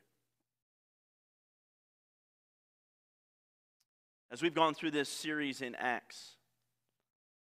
As 4.30 4.42
we've 4.42 4.54
gone 4.54 4.74
through 4.74 4.92
this 4.92 5.08
series 5.08 5.60
in 5.60 5.74
Acts, 5.74 6.36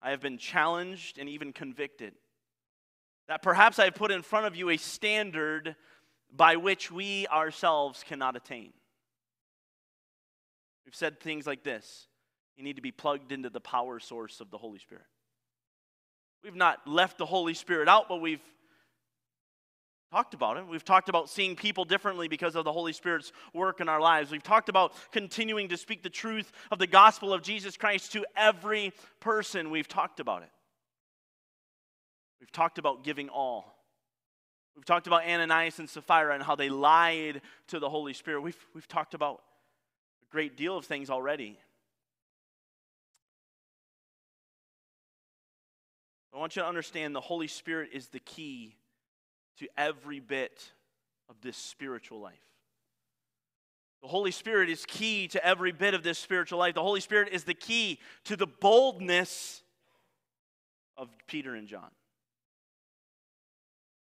I 0.01 0.11
have 0.11 0.21
been 0.21 0.37
challenged 0.37 1.17
and 1.19 1.29
even 1.29 1.53
convicted 1.53 2.13
that 3.27 3.41
perhaps 3.41 3.79
I 3.79 3.85
have 3.85 3.95
put 3.95 4.11
in 4.11 4.23
front 4.23 4.47
of 4.47 4.55
you 4.55 4.69
a 4.69 4.77
standard 4.77 5.75
by 6.35 6.55
which 6.55 6.91
we 6.91 7.27
ourselves 7.27 8.03
cannot 8.07 8.35
attain. 8.35 8.73
We've 10.85 10.95
said 10.95 11.19
things 11.19 11.45
like 11.45 11.63
this 11.63 12.07
you 12.57 12.63
need 12.63 12.75
to 12.75 12.81
be 12.81 12.91
plugged 12.91 13.31
into 13.31 13.49
the 13.49 13.61
power 13.61 13.99
source 13.99 14.41
of 14.41 14.51
the 14.51 14.57
Holy 14.57 14.79
Spirit. 14.79 15.05
We've 16.43 16.55
not 16.55 16.87
left 16.87 17.17
the 17.17 17.25
Holy 17.25 17.53
Spirit 17.53 17.87
out, 17.87 18.09
but 18.09 18.21
we've 18.21 18.41
talked 20.11 20.33
about 20.33 20.57
it. 20.57 20.67
We've 20.67 20.83
talked 20.83 21.07
about 21.07 21.29
seeing 21.29 21.55
people 21.55 21.85
differently 21.85 22.27
because 22.27 22.55
of 22.55 22.65
the 22.65 22.71
Holy 22.71 22.91
Spirit's 22.91 23.31
work 23.53 23.79
in 23.79 23.87
our 23.87 24.01
lives. 24.01 24.29
We've 24.29 24.43
talked 24.43 24.67
about 24.67 24.93
continuing 25.11 25.69
to 25.69 25.77
speak 25.77 26.03
the 26.03 26.09
truth 26.09 26.51
of 26.69 26.79
the 26.79 26.87
gospel 26.87 27.33
of 27.33 27.41
Jesus 27.41 27.77
Christ 27.77 28.11
to 28.11 28.25
every 28.35 28.91
person. 29.21 29.69
We've 29.69 29.87
talked 29.87 30.19
about 30.19 30.43
it. 30.43 30.49
We've 32.41 32.51
talked 32.51 32.77
about 32.77 33.05
giving 33.05 33.29
all. 33.29 33.77
We've 34.75 34.85
talked 34.85 35.07
about 35.07 35.23
Ananias 35.23 35.79
and 35.79 35.89
Sapphira 35.89 36.33
and 36.33 36.43
how 36.43 36.55
they 36.55 36.69
lied 36.69 37.41
to 37.67 37.79
the 37.79 37.89
Holy 37.89 38.13
Spirit. 38.13 38.41
We've, 38.41 38.67
we've 38.73 38.87
talked 38.87 39.13
about 39.13 39.41
a 40.23 40.31
great 40.31 40.57
deal 40.57 40.77
of 40.77 40.85
things 40.85 41.09
already. 41.09 41.57
I 46.33 46.37
want 46.37 46.55
you 46.55 46.61
to 46.63 46.67
understand 46.67 47.15
the 47.15 47.21
Holy 47.21 47.47
Spirit 47.47 47.91
is 47.93 48.07
the 48.07 48.19
key 48.19 48.75
to 49.61 49.69
every 49.77 50.19
bit 50.19 50.71
of 51.29 51.35
this 51.41 51.55
spiritual 51.55 52.19
life. 52.19 52.33
The 54.01 54.07
Holy 54.07 54.31
Spirit 54.31 54.69
is 54.69 54.83
key 54.87 55.27
to 55.27 55.45
every 55.45 55.71
bit 55.71 55.93
of 55.93 56.01
this 56.01 56.17
spiritual 56.17 56.57
life. 56.57 56.73
The 56.73 56.81
Holy 56.81 56.99
Spirit 56.99 57.29
is 57.31 57.43
the 57.43 57.53
key 57.53 57.99
to 58.23 58.35
the 58.35 58.47
boldness 58.47 59.61
of 60.97 61.09
Peter 61.27 61.53
and 61.53 61.67
John. 61.67 61.91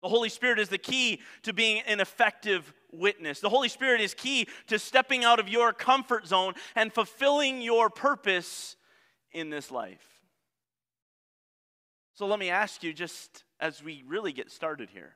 The 0.04 0.10
Holy 0.10 0.30
Spirit 0.30 0.60
is 0.60 0.70
the 0.70 0.78
key 0.78 1.20
to 1.42 1.52
being 1.52 1.82
an 1.88 2.00
effective 2.00 2.72
witness. 2.92 3.40
The 3.40 3.50
Holy 3.50 3.70
Spirit 3.70 4.02
is 4.02 4.14
key 4.14 4.48
to 4.68 4.78
stepping 4.78 5.24
out 5.24 5.40
of 5.40 5.50
your 5.50 5.74
comfort 5.74 6.28
zone 6.28 6.54
and 6.76 6.94
fulfilling 6.94 7.64
your 7.64 7.90
purpose 7.90 8.76
in 9.32 9.50
this 9.50 9.72
life. 9.72 10.22
So 12.14 12.28
let 12.28 12.38
me 12.38 12.52
ask 12.52 12.84
you, 12.84 12.94
just 12.94 13.44
as 13.60 13.84
we 13.84 14.04
really 14.08 14.32
get 14.32 14.52
started 14.52 14.92
here 14.92 15.16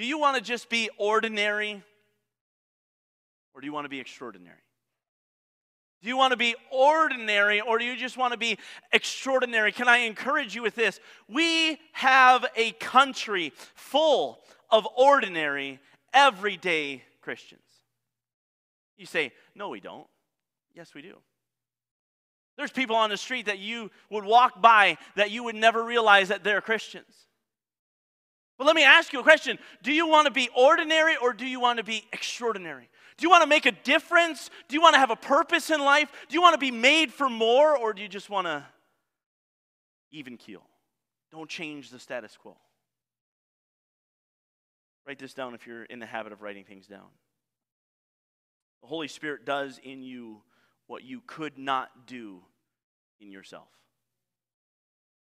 do 0.00 0.06
you 0.06 0.18
want 0.18 0.34
to 0.36 0.42
just 0.42 0.70
be 0.70 0.88
ordinary 0.96 1.82
or 3.54 3.60
do 3.60 3.66
you 3.66 3.72
want 3.72 3.84
to 3.84 3.90
be 3.90 4.00
extraordinary? 4.00 4.56
Do 6.00 6.08
you 6.08 6.16
want 6.16 6.30
to 6.30 6.38
be 6.38 6.54
ordinary 6.70 7.60
or 7.60 7.78
do 7.78 7.84
you 7.84 7.94
just 7.96 8.16
want 8.16 8.32
to 8.32 8.38
be 8.38 8.56
extraordinary? 8.92 9.72
Can 9.72 9.88
I 9.88 9.98
encourage 9.98 10.54
you 10.54 10.62
with 10.62 10.74
this? 10.74 11.00
We 11.28 11.78
have 11.92 12.46
a 12.56 12.72
country 12.72 13.52
full 13.74 14.40
of 14.70 14.88
ordinary, 14.96 15.78
everyday 16.14 17.02
Christians. 17.20 17.60
You 18.96 19.04
say, 19.04 19.32
no, 19.54 19.68
we 19.68 19.80
don't. 19.80 20.06
Yes, 20.74 20.94
we 20.94 21.02
do. 21.02 21.16
There's 22.56 22.70
people 22.70 22.96
on 22.96 23.10
the 23.10 23.18
street 23.18 23.46
that 23.46 23.58
you 23.58 23.90
would 24.08 24.24
walk 24.24 24.62
by 24.62 24.96
that 25.16 25.30
you 25.30 25.44
would 25.44 25.56
never 25.56 25.84
realize 25.84 26.28
that 26.28 26.42
they're 26.42 26.62
Christians. 26.62 27.26
But 28.60 28.66
let 28.66 28.76
me 28.76 28.84
ask 28.84 29.14
you 29.14 29.20
a 29.20 29.22
question 29.22 29.58
Do 29.82 29.90
you 29.90 30.06
want 30.06 30.26
to 30.26 30.30
be 30.30 30.50
ordinary 30.54 31.16
or 31.16 31.32
do 31.32 31.46
you 31.46 31.58
want 31.58 31.78
to 31.78 31.82
be 31.82 32.04
extraordinary? 32.12 32.90
Do 33.16 33.22
you 33.22 33.30
want 33.30 33.40
to 33.40 33.48
make 33.48 33.64
a 33.64 33.72
difference? 33.72 34.50
Do 34.68 34.74
you 34.74 34.82
want 34.82 34.92
to 34.92 34.98
have 34.98 35.10
a 35.10 35.16
purpose 35.16 35.70
in 35.70 35.80
life? 35.80 36.12
Do 36.28 36.34
you 36.34 36.42
want 36.42 36.52
to 36.52 36.58
be 36.58 36.70
made 36.70 37.10
for 37.10 37.30
more 37.30 37.74
or 37.74 37.94
do 37.94 38.02
you 38.02 38.08
just 38.08 38.28
want 38.28 38.46
to 38.48 38.62
even 40.12 40.36
keel? 40.36 40.60
Don't 41.32 41.48
change 41.48 41.88
the 41.88 41.98
status 41.98 42.36
quo. 42.36 42.54
Write 45.06 45.18
this 45.18 45.32
down 45.32 45.54
if 45.54 45.66
you're 45.66 45.84
in 45.84 45.98
the 45.98 46.04
habit 46.04 46.30
of 46.30 46.42
writing 46.42 46.64
things 46.64 46.86
down. 46.86 47.08
The 48.82 48.88
Holy 48.88 49.08
Spirit 49.08 49.46
does 49.46 49.80
in 49.82 50.02
you 50.02 50.42
what 50.86 51.02
you 51.02 51.22
could 51.26 51.56
not 51.56 52.06
do 52.06 52.42
in 53.22 53.32
yourself. 53.32 53.68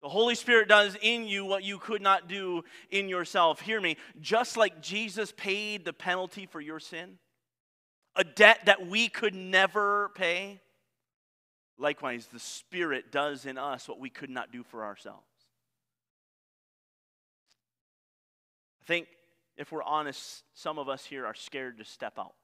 The 0.01 0.10
Holy 0.10 0.36
Spirit 0.36 0.70
does 0.70 0.96
in 1.01 1.25
you 1.25 1.44
what 1.46 1.63
you 1.63 1.77
could 1.77 2.01
not 2.01 2.29
do 2.29 2.63
in 2.89 3.10
yourself. 3.10 3.60
Hear 3.60 3.82
me. 3.82 3.98
Just 4.22 4.56
like 4.56 4.82
Jesus 4.82 5.34
paid 5.36 5.84
the 5.84 5.91
penalty 5.91 6.46
for 6.46 6.62
your 6.62 6.79
sin, 6.79 7.18
a 8.15 8.24
debt 8.24 8.62
that 8.65 8.88
we 8.88 9.10
could 9.10 9.36
never 9.36 10.12
pay, 10.15 10.62
likewise, 11.77 12.27
the 12.27 12.39
Spirit 12.39 13.12
does 13.12 13.46
in 13.46 13.58
us 13.58 13.89
what 13.89 14.00
we 14.00 14.10
could 14.10 14.29
not 14.29 14.51
do 14.51 14.63
for 14.63 14.86
ourselves. 14.86 15.25
I 18.82 18.86
think 18.86 19.08
if 19.58 19.74
we're 19.74 19.84
honest, 19.84 20.44
some 20.53 20.79
of 20.79 20.88
us 20.88 21.03
here 21.03 21.25
are 21.25 21.36
scared 21.36 21.77
to 21.79 21.86
step 21.86 22.18
out. 22.18 22.36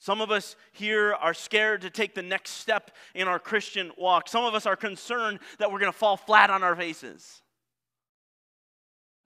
Some 0.00 0.22
of 0.22 0.30
us 0.30 0.56
here 0.72 1.12
are 1.12 1.34
scared 1.34 1.82
to 1.82 1.90
take 1.90 2.14
the 2.14 2.22
next 2.22 2.52
step 2.52 2.90
in 3.14 3.28
our 3.28 3.38
Christian 3.38 3.92
walk. 3.98 4.28
Some 4.28 4.44
of 4.44 4.54
us 4.54 4.64
are 4.64 4.74
concerned 4.74 5.40
that 5.58 5.70
we're 5.70 5.78
going 5.78 5.92
to 5.92 5.98
fall 5.98 6.16
flat 6.16 6.48
on 6.48 6.62
our 6.62 6.74
faces. 6.74 7.42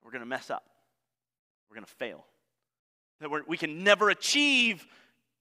We're 0.05 0.11
going 0.11 0.21
to 0.21 0.27
mess 0.27 0.51
up. 0.51 0.65
We're 1.71 1.77
going 1.77 1.87
to 1.87 1.93
fail. 1.93 2.27
That 3.21 3.49
we 3.49 3.57
can 3.57 3.85
never 3.85 4.11
achieve 4.11 4.85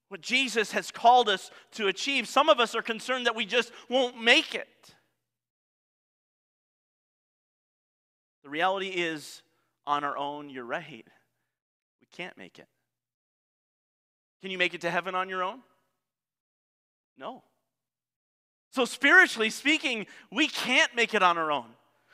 what 0.09 0.21
Jesus 0.21 0.71
has 0.73 0.91
called 0.91 1.27
us 1.29 1.49
to 1.71 1.87
achieve. 1.87 2.27
Some 2.27 2.47
of 2.47 2.59
us 2.59 2.75
are 2.75 2.83
concerned 2.83 3.25
that 3.25 3.35
we 3.35 3.47
just 3.47 3.71
won't 3.89 4.21
make 4.21 4.53
it. 4.53 4.67
The 8.43 8.49
reality 8.49 8.89
is, 8.89 9.41
on 9.87 10.03
our 10.03 10.15
own, 10.15 10.51
you're 10.51 10.63
right. 10.63 11.07
We 12.01 12.07
can't 12.11 12.37
make 12.37 12.59
it. 12.59 12.67
Can 14.43 14.51
you 14.51 14.57
make 14.57 14.73
it 14.73 14.81
to 14.81 14.91
heaven 14.91 15.15
on 15.15 15.29
your 15.29 15.41
own? 15.41 15.62
No. 17.17 17.43
So, 18.71 18.83
spiritually 18.83 19.50
speaking, 19.50 20.05
we 20.33 20.50
can't 20.50 20.93
make 20.97 21.13
it 21.13 21.23
on 21.23 21.38
our 21.38 21.50
own. 21.50 21.67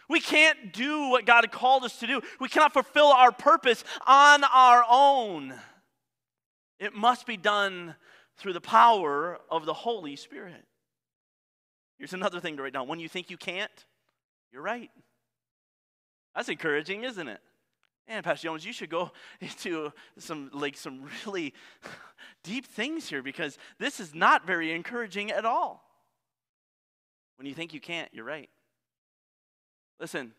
We 0.07 0.19
can't 0.19 0.71
do 0.71 1.09
what 1.09 1.25
God 1.25 1.51
called 1.51 1.83
us 1.85 1.97
to 2.01 2.05
do. 2.05 2.21
We 2.39 2.47
cannot 2.47 2.71
fulfill 2.71 3.07
our 3.07 3.31
purpose 3.31 3.83
on 4.05 4.43
our 4.43 4.85
own. 4.87 5.55
It 6.79 6.93
must 6.93 7.25
be 7.25 7.35
done 7.35 7.95
through 8.37 8.53
the 8.53 8.61
power 8.61 9.39
of 9.49 9.65
the 9.65 9.73
Holy 9.73 10.15
Spirit. 10.15 10.63
Here's 11.97 12.13
another 12.13 12.39
thing 12.39 12.57
to 12.57 12.63
write 12.63 12.73
down. 12.73 12.87
When 12.87 12.99
you 12.99 13.09
think 13.09 13.31
you 13.31 13.37
can't, 13.37 13.71
you're 14.51 14.61
right. 14.61 14.91
That's 16.35 16.49
encouraging, 16.49 17.05
isn't 17.05 17.27
it? 17.27 17.41
Man, 18.09 18.23
Pastor 18.23 18.47
Jones, 18.47 18.65
you 18.65 18.73
should 18.73 18.89
go 18.89 19.11
into 19.39 19.93
some 20.17 20.49
like 20.51 20.75
some 20.75 21.07
really 21.25 21.53
deep 22.43 22.65
things 22.65 23.07
here 23.07 23.21
because 23.21 23.57
this 23.77 23.99
is 23.99 24.15
not 24.15 24.47
very 24.47 24.73
encouraging 24.73 25.31
at 25.31 25.45
all. 25.45 25.85
When 27.37 27.45
you 27.45 27.53
think 27.53 27.73
you 27.73 27.79
can't, 27.79 28.09
you're 28.11 28.25
right. 28.25 28.49
Listen, 29.99 30.33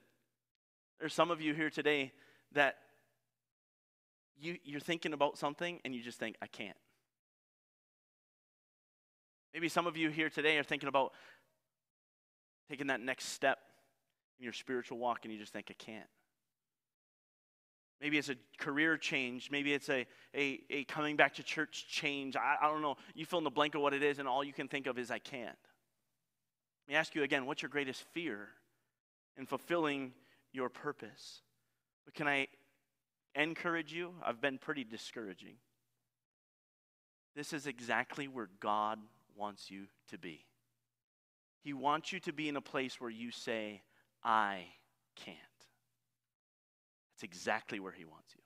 there's 0.99 1.15
some 1.15 1.31
of 1.31 1.41
you 1.41 1.55
here 1.55 1.71
today 1.71 2.13
that 2.53 2.77
you, 4.39 4.59
you're 4.65 4.81
thinking 4.81 5.13
about 5.13 5.39
something 5.39 5.81
and 5.85 5.95
you 5.95 6.03
just 6.03 6.19
think, 6.19 6.37
I 6.43 6.47
can't. 6.47 6.77
Maybe 9.55 9.69
some 9.69 9.87
of 9.87 9.97
you 9.97 10.11
here 10.11 10.29
today 10.29 10.59
are 10.59 10.63
thinking 10.63 10.89
about 10.89 11.13
taking 12.69 12.89
that 12.89 13.01
next 13.01 13.27
step 13.27 13.59
in 14.39 14.45
your 14.45 14.53
spiritual 14.53 14.99
walk 14.99 15.21
and 15.25 15.33
you 15.33 15.39
just 15.39 15.53
think, 15.53 15.67
I 15.71 15.75
can't. 15.75 16.09
Maybe 18.01 18.17
it's 18.17 18.31
a 18.31 18.37
career 18.59 18.97
change. 18.97 19.51
Maybe 19.51 19.75
it's 19.75 19.91
a, 19.91 20.07
a, 20.35 20.61
a 20.71 20.85
coming 20.85 21.17
back 21.17 21.35
to 21.35 21.43
church 21.43 21.87
change. 21.89 22.35
I, 22.35 22.57
I 22.63 22.69
don't 22.69 22.81
know. 22.81 22.97
You 23.15 23.27
fill 23.27 23.39
in 23.39 23.45
the 23.45 23.51
blank 23.51 23.75
of 23.75 23.83
what 23.83 23.93
it 23.93 24.03
is, 24.03 24.19
and 24.19 24.27
all 24.27 24.43
you 24.43 24.55
can 24.55 24.69
think 24.69 24.87
of 24.87 24.99
is, 24.99 25.11
I 25.11 25.19
can't. 25.19 25.57
Let 26.89 26.93
me 26.93 26.95
ask 26.97 27.15
you 27.15 27.23
again 27.23 27.47
what's 27.47 27.63
your 27.63 27.69
greatest 27.69 28.05
fear 28.13 28.49
in 29.37 29.47
fulfilling 29.47 30.13
your 30.53 30.69
purpose? 30.69 31.43
But 32.05 32.15
can 32.15 32.27
I 32.27 32.49
encourage 33.35 33.93
you? 33.93 34.15
I've 34.25 34.41
been 34.41 34.59
pretty 34.59 34.85
discouraging. 34.85 35.57
This 37.37 37.53
is 37.53 37.67
exactly 37.67 38.29
where 38.29 38.49
God 38.61 38.99
wants 39.37 39.71
you 39.71 39.87
to 40.09 40.19
be. 40.19 40.45
He 41.63 41.73
wants 41.73 42.13
you 42.13 42.21
to 42.21 42.33
be 42.33 42.49
in 42.49 42.57
a 42.57 42.61
place 42.61 43.01
where 43.01 43.11
you 43.11 43.31
say, 43.31 43.83
I 44.25 44.65
can't. 45.15 45.37
That's 47.21 47.37
exactly 47.37 47.81
where 47.81 47.93
He 47.93 48.05
wants 48.05 48.33
you. 48.35 48.41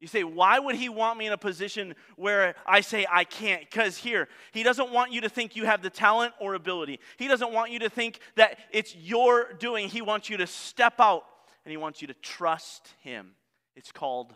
You 0.00 0.06
say, 0.06 0.22
why 0.22 0.58
would 0.58 0.76
He 0.76 0.88
want 0.88 1.18
me 1.18 1.26
in 1.26 1.32
a 1.32 1.38
position 1.38 1.94
where 2.16 2.54
I 2.64 2.82
say 2.82 3.04
I 3.10 3.24
can't? 3.24 3.68
Because 3.68 3.96
here, 3.96 4.28
He 4.52 4.62
doesn't 4.62 4.92
want 4.92 5.12
you 5.12 5.22
to 5.22 5.28
think 5.28 5.56
you 5.56 5.64
have 5.66 5.82
the 5.82 5.90
talent 5.90 6.34
or 6.40 6.54
ability. 6.54 7.00
He 7.18 7.26
doesn't 7.26 7.52
want 7.52 7.72
you 7.72 7.80
to 7.80 7.90
think 7.90 8.20
that 8.36 8.58
it's 8.70 8.94
your 8.94 9.52
doing. 9.54 9.88
He 9.88 10.02
wants 10.02 10.30
you 10.30 10.36
to 10.36 10.46
step 10.46 11.00
out 11.00 11.24
and 11.64 11.70
He 11.70 11.76
wants 11.76 12.00
you 12.00 12.06
to 12.08 12.14
trust 12.14 12.94
Him. 13.00 13.32
It's 13.74 13.90
called, 13.90 14.32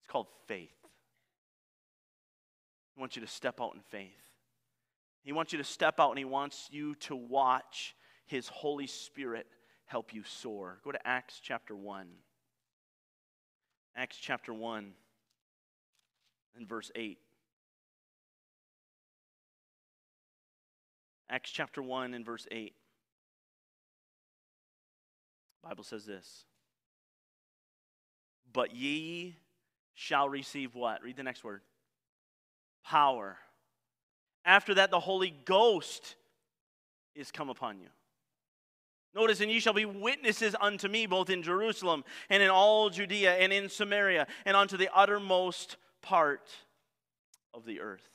it's 0.00 0.10
called 0.10 0.26
faith. 0.48 0.68
He 2.96 3.00
wants 3.00 3.14
you 3.14 3.22
to 3.22 3.28
step 3.28 3.60
out 3.60 3.74
in 3.74 3.80
faith. 3.82 4.10
He 5.22 5.32
wants 5.32 5.52
you 5.52 5.58
to 5.58 5.64
step 5.64 6.00
out 6.00 6.10
and 6.10 6.18
He 6.18 6.24
wants 6.24 6.68
you 6.72 6.96
to 6.96 7.14
watch 7.14 7.94
His 8.26 8.48
Holy 8.48 8.88
Spirit 8.88 9.46
help 9.90 10.14
you 10.14 10.22
soar. 10.24 10.78
Go 10.84 10.92
to 10.92 11.06
Acts 11.06 11.40
chapter 11.42 11.74
1. 11.74 12.06
Acts 13.96 14.16
chapter 14.16 14.54
1 14.54 14.92
and 16.56 16.68
verse 16.68 16.92
8. 16.94 17.18
Acts 21.28 21.50
chapter 21.50 21.82
1 21.82 22.14
and 22.14 22.24
verse 22.24 22.46
8. 22.52 22.72
The 25.60 25.68
Bible 25.68 25.82
says 25.82 26.06
this. 26.06 26.44
But 28.52 28.76
ye 28.76 29.34
shall 29.94 30.28
receive 30.28 30.76
what? 30.76 31.02
Read 31.02 31.16
the 31.16 31.24
next 31.24 31.42
word. 31.42 31.62
Power. 32.84 33.38
After 34.44 34.74
that, 34.74 34.92
the 34.92 35.00
Holy 35.00 35.34
Ghost 35.44 36.14
is 37.16 37.32
come 37.32 37.48
upon 37.48 37.80
you. 37.80 37.88
Notice, 39.14 39.40
and 39.40 39.50
ye 39.50 39.58
shall 39.58 39.72
be 39.72 39.84
witnesses 39.84 40.54
unto 40.60 40.88
me 40.88 41.06
both 41.06 41.30
in 41.30 41.42
Jerusalem 41.42 42.04
and 42.28 42.42
in 42.42 42.48
all 42.48 42.90
Judea 42.90 43.36
and 43.36 43.52
in 43.52 43.68
Samaria 43.68 44.26
and 44.44 44.56
unto 44.56 44.76
the 44.76 44.88
uttermost 44.94 45.76
part 46.00 46.48
of 47.52 47.64
the 47.64 47.80
earth. 47.80 48.08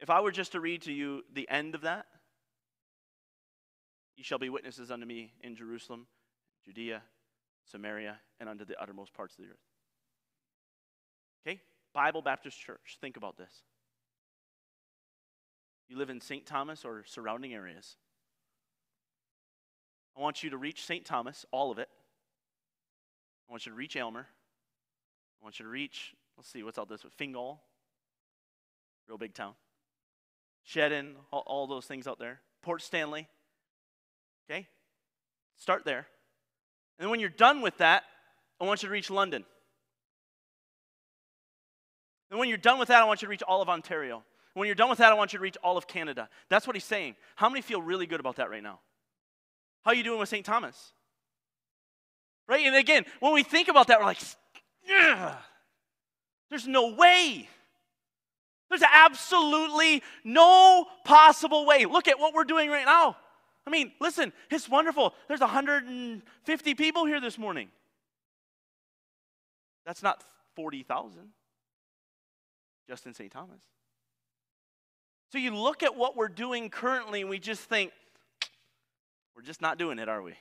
If 0.00 0.10
I 0.10 0.20
were 0.20 0.32
just 0.32 0.52
to 0.52 0.60
read 0.60 0.82
to 0.82 0.92
you 0.92 1.22
the 1.32 1.48
end 1.48 1.74
of 1.74 1.80
that, 1.80 2.06
ye 4.16 4.22
shall 4.22 4.38
be 4.38 4.50
witnesses 4.50 4.90
unto 4.90 5.06
me 5.06 5.32
in 5.40 5.56
Jerusalem, 5.56 6.06
Judea, 6.66 7.02
Samaria, 7.64 8.18
and 8.38 8.48
unto 8.48 8.66
the 8.66 8.78
uttermost 8.80 9.14
parts 9.14 9.38
of 9.38 9.44
the 9.44 9.50
earth. 9.50 9.56
Okay? 11.46 11.60
Bible 11.94 12.20
Baptist 12.20 12.60
Church, 12.60 12.98
think 13.00 13.16
about 13.16 13.38
this. 13.38 13.62
You 15.88 15.98
live 15.98 16.10
in 16.10 16.20
St. 16.20 16.46
Thomas 16.46 16.84
or 16.84 17.04
surrounding 17.06 17.54
areas. 17.54 17.96
I 20.16 20.20
want 20.20 20.42
you 20.42 20.50
to 20.50 20.56
reach 20.56 20.84
St. 20.84 21.04
Thomas, 21.04 21.44
all 21.50 21.70
of 21.70 21.78
it. 21.78 21.88
I 23.48 23.52
want 23.52 23.66
you 23.66 23.72
to 23.72 23.76
reach 23.76 23.96
Aylmer. 23.96 24.26
I 25.40 25.44
want 25.44 25.58
you 25.58 25.64
to 25.64 25.70
reach, 25.70 26.14
let's 26.36 26.48
see, 26.48 26.62
what's 26.62 26.78
out 26.78 26.88
this? 26.88 27.04
Fingal, 27.16 27.60
real 29.08 29.18
big 29.18 29.34
town. 29.34 29.54
Shedden, 30.66 31.12
all, 31.30 31.42
all 31.46 31.66
those 31.66 31.84
things 31.84 32.06
out 32.06 32.18
there. 32.18 32.40
Port 32.62 32.80
Stanley. 32.80 33.28
Okay? 34.48 34.66
Start 35.56 35.84
there. 35.84 36.06
And 36.98 37.10
when 37.10 37.20
you're 37.20 37.28
done 37.28 37.60
with 37.60 37.78
that, 37.78 38.04
I 38.60 38.64
want 38.64 38.82
you 38.82 38.88
to 38.88 38.92
reach 38.92 39.10
London. 39.10 39.44
And 42.30 42.38
when 42.38 42.48
you're 42.48 42.56
done 42.56 42.78
with 42.78 42.88
that, 42.88 43.02
I 43.02 43.04
want 43.04 43.20
you 43.20 43.26
to 43.26 43.30
reach 43.30 43.42
all 43.42 43.60
of 43.60 43.68
Ontario. 43.68 44.22
When 44.54 44.66
you're 44.66 44.76
done 44.76 44.88
with 44.88 44.98
that, 44.98 45.12
I 45.12 45.14
want 45.14 45.32
you 45.32 45.38
to 45.38 45.42
reach 45.42 45.56
all 45.62 45.76
of 45.76 45.86
Canada. 45.86 46.28
That's 46.48 46.66
what 46.66 46.76
he's 46.76 46.84
saying. 46.84 47.16
How 47.36 47.48
many 47.48 47.60
feel 47.60 47.82
really 47.82 48.06
good 48.06 48.20
about 48.20 48.36
that 48.36 48.50
right 48.50 48.62
now? 48.62 48.80
How 49.84 49.90
are 49.90 49.94
you 49.94 50.04
doing 50.04 50.20
with 50.20 50.28
St. 50.28 50.46
Thomas? 50.46 50.92
Right? 52.48 52.64
And 52.64 52.76
again, 52.76 53.04
when 53.20 53.34
we 53.34 53.42
think 53.42 53.68
about 53.68 53.88
that, 53.88 53.98
we're 53.98 54.06
like, 54.06 54.20
yeah, 54.88 55.34
there's 56.50 56.66
no 56.66 56.94
way. 56.94 57.48
There's 58.70 58.82
absolutely 58.82 60.02
no 60.24 60.86
possible 61.04 61.66
way. 61.66 61.84
Look 61.84 62.08
at 62.08 62.18
what 62.18 62.32
we're 62.34 62.44
doing 62.44 62.70
right 62.70 62.86
now. 62.86 63.16
I 63.66 63.70
mean, 63.70 63.92
listen, 64.00 64.32
it's 64.50 64.68
wonderful. 64.68 65.14
There's 65.26 65.40
150 65.40 66.74
people 66.74 67.06
here 67.06 67.20
this 67.20 67.38
morning. 67.38 67.68
That's 69.86 70.02
not 70.02 70.22
40,000 70.54 71.30
just 72.88 73.06
in 73.06 73.14
St. 73.14 73.32
Thomas. 73.32 73.60
So 75.34 75.38
you 75.38 75.52
look 75.52 75.82
at 75.82 75.96
what 75.96 76.16
we're 76.16 76.28
doing 76.28 76.70
currently 76.70 77.22
and 77.22 77.28
we 77.28 77.40
just 77.40 77.62
think, 77.62 77.90
we're 79.34 79.42
just 79.42 79.60
not 79.60 79.78
doing 79.78 79.98
it, 79.98 80.08
are 80.08 80.22
we? 80.22 80.34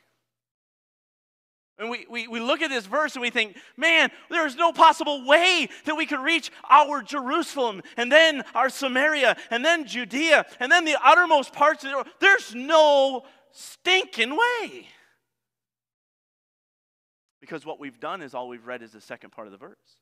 And 1.79 1.89
we, 1.89 2.05
we, 2.07 2.27
we 2.27 2.39
look 2.39 2.61
at 2.61 2.69
this 2.69 2.85
verse 2.85 3.15
and 3.15 3.23
we 3.23 3.31
think, 3.31 3.57
man, 3.75 4.11
there's 4.29 4.55
no 4.55 4.71
possible 4.71 5.25
way 5.25 5.67
that 5.85 5.97
we 5.97 6.05
could 6.05 6.19
reach 6.19 6.51
our 6.69 7.01
Jerusalem 7.01 7.81
and 7.97 8.11
then 8.11 8.43
our 8.53 8.69
Samaria 8.69 9.35
and 9.49 9.65
then 9.65 9.87
Judea 9.87 10.45
and 10.59 10.71
then 10.71 10.85
the 10.85 10.97
uttermost 11.03 11.53
parts 11.53 11.83
of 11.83 11.89
the 11.89 11.95
world. 11.95 12.09
There's 12.19 12.53
no 12.53 13.23
stinking 13.51 14.37
way. 14.37 14.89
Because 17.41 17.65
what 17.65 17.79
we've 17.79 17.99
done 17.99 18.21
is 18.21 18.35
all 18.35 18.47
we've 18.47 18.67
read 18.67 18.83
is 18.83 18.91
the 18.91 19.01
second 19.01 19.31
part 19.31 19.47
of 19.47 19.51
the 19.51 19.57
verse. 19.57 19.97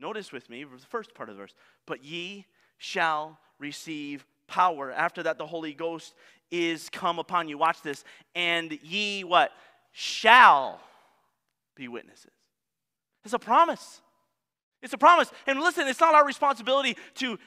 Notice 0.00 0.32
with 0.32 0.48
me 0.48 0.64
the 0.64 0.78
first 0.88 1.14
part 1.14 1.28
of 1.28 1.36
the 1.36 1.42
verse. 1.42 1.54
But 1.86 2.02
ye 2.02 2.46
shall 2.78 3.38
receive 3.58 4.26
power. 4.46 4.92
After 4.92 5.22
that, 5.24 5.38
the 5.38 5.46
Holy 5.46 5.72
Ghost 5.72 6.14
is 6.50 6.88
come 6.88 7.18
upon 7.18 7.48
you. 7.48 7.58
Watch 7.58 7.82
this. 7.82 8.04
And 8.34 8.78
ye 8.82 9.24
what? 9.24 9.52
shall 9.98 10.78
be 11.74 11.88
witnesses. 11.88 12.30
It's 13.24 13.32
a 13.32 13.38
promise. 13.38 14.02
It's 14.82 14.92
a 14.92 14.98
promise. 14.98 15.32
And 15.46 15.58
listen, 15.58 15.88
it's 15.88 16.00
not 16.00 16.14
our 16.14 16.26
responsibility 16.26 16.98
to 17.14 17.38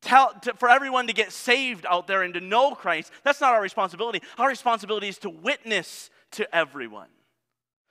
tell 0.00 0.32
to, 0.40 0.54
for 0.54 0.70
everyone 0.70 1.08
to 1.08 1.12
get 1.12 1.30
saved 1.30 1.84
out 1.86 2.06
there 2.06 2.22
and 2.22 2.32
to 2.32 2.40
know 2.40 2.74
Christ. 2.74 3.12
That's 3.22 3.38
not 3.42 3.52
our 3.52 3.60
responsibility. 3.60 4.22
Our 4.38 4.48
responsibility 4.48 5.08
is 5.08 5.18
to 5.18 5.28
witness 5.28 6.08
to 6.32 6.56
everyone. 6.56 7.08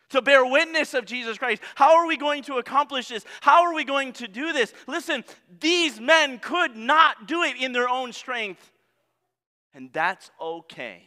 To 0.09 0.21
bear 0.21 0.45
witness 0.45 0.93
of 0.93 1.05
Jesus 1.05 1.37
Christ. 1.37 1.61
How 1.75 1.97
are 1.97 2.07
we 2.07 2.17
going 2.17 2.43
to 2.43 2.55
accomplish 2.55 3.09
this? 3.09 3.25
How 3.41 3.63
are 3.65 3.73
we 3.73 3.83
going 3.83 4.13
to 4.13 4.27
do 4.27 4.53
this? 4.53 4.73
Listen, 4.87 5.23
these 5.59 5.99
men 5.99 6.39
could 6.39 6.75
not 6.75 7.27
do 7.27 7.43
it 7.43 7.57
in 7.57 7.73
their 7.73 7.87
own 7.87 8.11
strength. 8.11 8.71
And 9.73 9.93
that's 9.93 10.31
okay. 10.41 11.03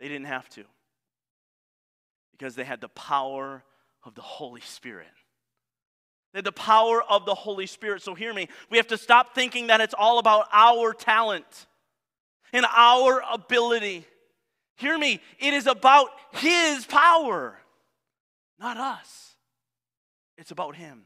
They 0.00 0.08
didn't 0.08 0.26
have 0.26 0.48
to 0.50 0.64
because 2.32 2.54
they 2.54 2.64
had 2.64 2.80
the 2.80 2.88
power 2.88 3.62
of 4.04 4.14
the 4.14 4.22
Holy 4.22 4.60
Spirit. 4.60 5.06
They 6.32 6.38
had 6.38 6.44
the 6.44 6.52
power 6.52 7.02
of 7.02 7.24
the 7.24 7.34
Holy 7.34 7.66
Spirit. 7.66 8.02
So, 8.02 8.14
hear 8.14 8.34
me. 8.34 8.48
We 8.70 8.76
have 8.76 8.88
to 8.88 8.98
stop 8.98 9.34
thinking 9.34 9.68
that 9.68 9.80
it's 9.80 9.94
all 9.96 10.18
about 10.18 10.48
our 10.52 10.92
talent 10.92 11.66
and 12.52 12.66
our 12.74 13.22
ability. 13.32 14.04
Hear 14.76 14.98
me. 14.98 15.20
It 15.38 15.54
is 15.54 15.66
about 15.66 16.10
His 16.32 16.84
power, 16.86 17.58
not 18.58 18.76
us. 18.76 19.34
It's 20.38 20.50
about 20.50 20.76
Him. 20.76 21.04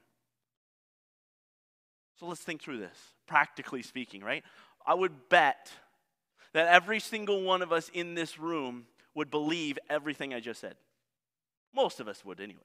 So, 2.18 2.26
let's 2.26 2.42
think 2.42 2.60
through 2.60 2.78
this, 2.78 2.98
practically 3.26 3.82
speaking, 3.82 4.22
right? 4.22 4.44
I 4.86 4.94
would 4.94 5.28
bet 5.28 5.70
that 6.52 6.66
every 6.68 7.00
single 7.00 7.42
one 7.42 7.62
of 7.62 7.72
us 7.72 7.88
in 7.94 8.14
this 8.14 8.38
room 8.38 8.86
would 9.14 9.30
believe 9.30 9.78
everything 9.88 10.34
I 10.34 10.40
just 10.40 10.60
said. 10.60 10.74
Most 11.74 12.00
of 12.00 12.08
us 12.08 12.24
would, 12.24 12.40
anyway. 12.40 12.60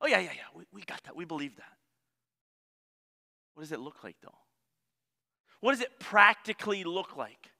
Oh, 0.00 0.06
yeah, 0.06 0.18
yeah, 0.18 0.30
yeah, 0.34 0.42
we, 0.54 0.64
we 0.72 0.82
got 0.82 1.02
that. 1.04 1.14
We 1.14 1.24
believe 1.24 1.56
that. 1.56 1.72
What 3.54 3.62
does 3.62 3.72
it 3.72 3.80
look 3.80 4.02
like, 4.02 4.16
though? 4.22 4.34
What 5.60 5.72
does 5.72 5.80
it 5.80 5.98
practically 6.00 6.82
look 6.84 7.16
like? 7.16 7.50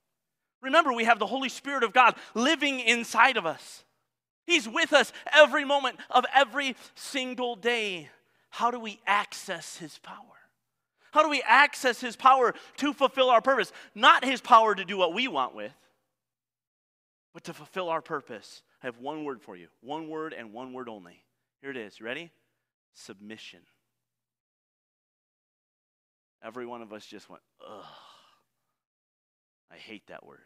Remember, 0.64 0.94
we 0.94 1.04
have 1.04 1.18
the 1.18 1.26
Holy 1.26 1.50
Spirit 1.50 1.84
of 1.84 1.92
God 1.92 2.16
living 2.32 2.80
inside 2.80 3.36
of 3.36 3.44
us. 3.44 3.84
He's 4.46 4.66
with 4.66 4.94
us 4.94 5.12
every 5.32 5.64
moment 5.64 5.98
of 6.10 6.24
every 6.34 6.74
single 6.94 7.54
day. 7.54 8.08
How 8.48 8.70
do 8.70 8.80
we 8.80 8.98
access 9.06 9.76
His 9.76 9.98
power? 9.98 10.16
How 11.12 11.22
do 11.22 11.28
we 11.28 11.42
access 11.46 12.00
His 12.00 12.16
power 12.16 12.54
to 12.78 12.94
fulfill 12.94 13.28
our 13.28 13.42
purpose? 13.42 13.72
Not 13.94 14.24
His 14.24 14.40
power 14.40 14.74
to 14.74 14.84
do 14.86 14.96
what 14.96 15.12
we 15.12 15.28
want 15.28 15.54
with, 15.54 15.72
but 17.34 17.44
to 17.44 17.52
fulfill 17.52 17.90
our 17.90 18.00
purpose. 18.00 18.62
I 18.82 18.86
have 18.86 18.98
one 18.98 19.24
word 19.24 19.42
for 19.42 19.56
you 19.56 19.68
one 19.82 20.08
word 20.08 20.32
and 20.32 20.52
one 20.52 20.72
word 20.72 20.88
only. 20.88 21.22
Here 21.60 21.70
it 21.70 21.76
is. 21.76 22.00
Ready? 22.00 22.30
Submission. 22.94 23.60
Every 26.42 26.64
one 26.64 26.80
of 26.80 26.92
us 26.92 27.04
just 27.04 27.28
went, 27.28 27.42
ugh. 27.66 27.84
I 29.70 29.76
hate 29.76 30.06
that 30.06 30.24
word. 30.24 30.40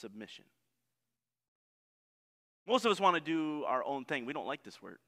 Submission. 0.00 0.44
Most 2.66 2.84
of 2.84 2.92
us 2.92 3.00
want 3.00 3.16
to 3.16 3.20
do 3.20 3.64
our 3.64 3.84
own 3.84 4.04
thing. 4.04 4.24
We 4.24 4.32
don't 4.32 4.46
like 4.46 4.62
this 4.62 4.80
word. 4.80 4.98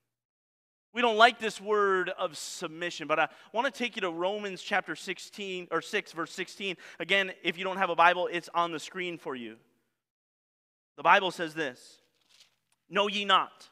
We 0.92 1.02
don't 1.02 1.16
like 1.16 1.40
this 1.40 1.60
word 1.60 2.10
of 2.10 2.36
submission, 2.36 3.08
but 3.08 3.18
I 3.18 3.28
want 3.52 3.72
to 3.72 3.76
take 3.76 3.96
you 3.96 4.02
to 4.02 4.10
Romans 4.10 4.62
chapter 4.62 4.94
16 4.94 5.68
or 5.70 5.80
6 5.80 6.12
verse 6.12 6.32
16. 6.32 6.76
Again, 7.00 7.32
if 7.42 7.58
you 7.58 7.64
don't 7.64 7.78
have 7.78 7.90
a 7.90 7.96
Bible, 7.96 8.28
it's 8.30 8.48
on 8.54 8.70
the 8.70 8.78
screen 8.78 9.18
for 9.18 9.34
you. 9.34 9.56
The 10.96 11.02
Bible 11.02 11.32
says 11.32 11.54
this, 11.54 12.00
"Know 12.88 13.08
ye 13.08 13.24
not 13.24 13.70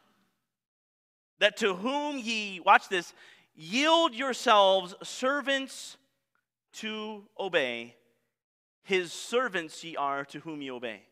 that 1.42 1.57
to 1.57 1.75
whom 1.75 2.18
ye 2.18 2.61
watch 2.61 2.88
this, 2.88 3.12
yield 3.57 4.14
yourselves 4.14 4.94
servants 5.03 5.96
to 6.72 7.25
obey, 7.37 7.96
his 8.83 9.12
servants 9.12 9.83
ye 9.85 9.97
are 9.97 10.25
to 10.27 10.40
whom 10.40 10.62
ye 10.62 10.71
obey, 10.71 11.03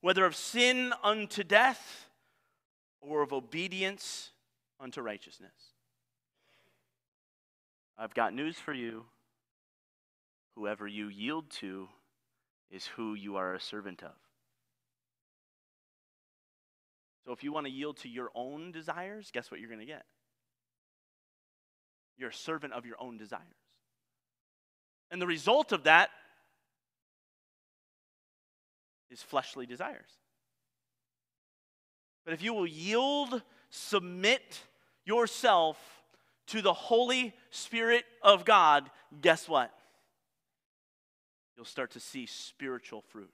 whether 0.00 0.24
of 0.24 0.34
sin 0.34 0.92
unto 1.02 1.44
death 1.44 2.08
or 3.00 3.22
of 3.22 3.32
obedience 3.32 4.30
unto 4.80 5.00
righteousness. 5.00 5.52
I've 7.96 8.14
got 8.14 8.34
news 8.34 8.56
for 8.56 8.72
you. 8.72 9.04
Whoever 10.54 10.86
you 10.86 11.08
yield 11.08 11.50
to 11.50 11.88
is 12.70 12.86
who 12.86 13.14
you 13.14 13.36
are 13.36 13.54
a 13.54 13.60
servant 13.60 14.02
of. 14.02 14.14
So 17.24 17.32
if 17.32 17.44
you 17.44 17.52
want 17.52 17.66
to 17.66 17.72
yield 17.72 17.98
to 17.98 18.08
your 18.08 18.30
own 18.34 18.72
desires, 18.72 19.30
guess 19.32 19.50
what 19.50 19.60
you're 19.60 19.68
going 19.68 19.80
to 19.80 19.86
get? 19.86 20.04
You're 22.16 22.30
a 22.30 22.34
servant 22.34 22.72
of 22.72 22.86
your 22.86 22.96
own 22.98 23.18
desires. 23.18 23.42
And 25.10 25.22
the 25.22 25.26
result 25.26 25.72
of 25.72 25.84
that 25.84 26.10
is 29.10 29.22
fleshly 29.22 29.66
desires. 29.66 30.10
But 32.24 32.34
if 32.34 32.42
you 32.42 32.52
will 32.52 32.66
yield, 32.66 33.42
submit, 33.70 34.60
yourself 35.08 35.78
to 36.48 36.62
the 36.62 36.72
Holy 36.72 37.34
Spirit 37.50 38.04
of 38.22 38.44
God, 38.44 38.90
guess 39.20 39.48
what? 39.48 39.72
You'll 41.56 41.64
start 41.64 41.92
to 41.92 42.00
see 42.00 42.26
spiritual 42.26 43.00
fruit. 43.00 43.30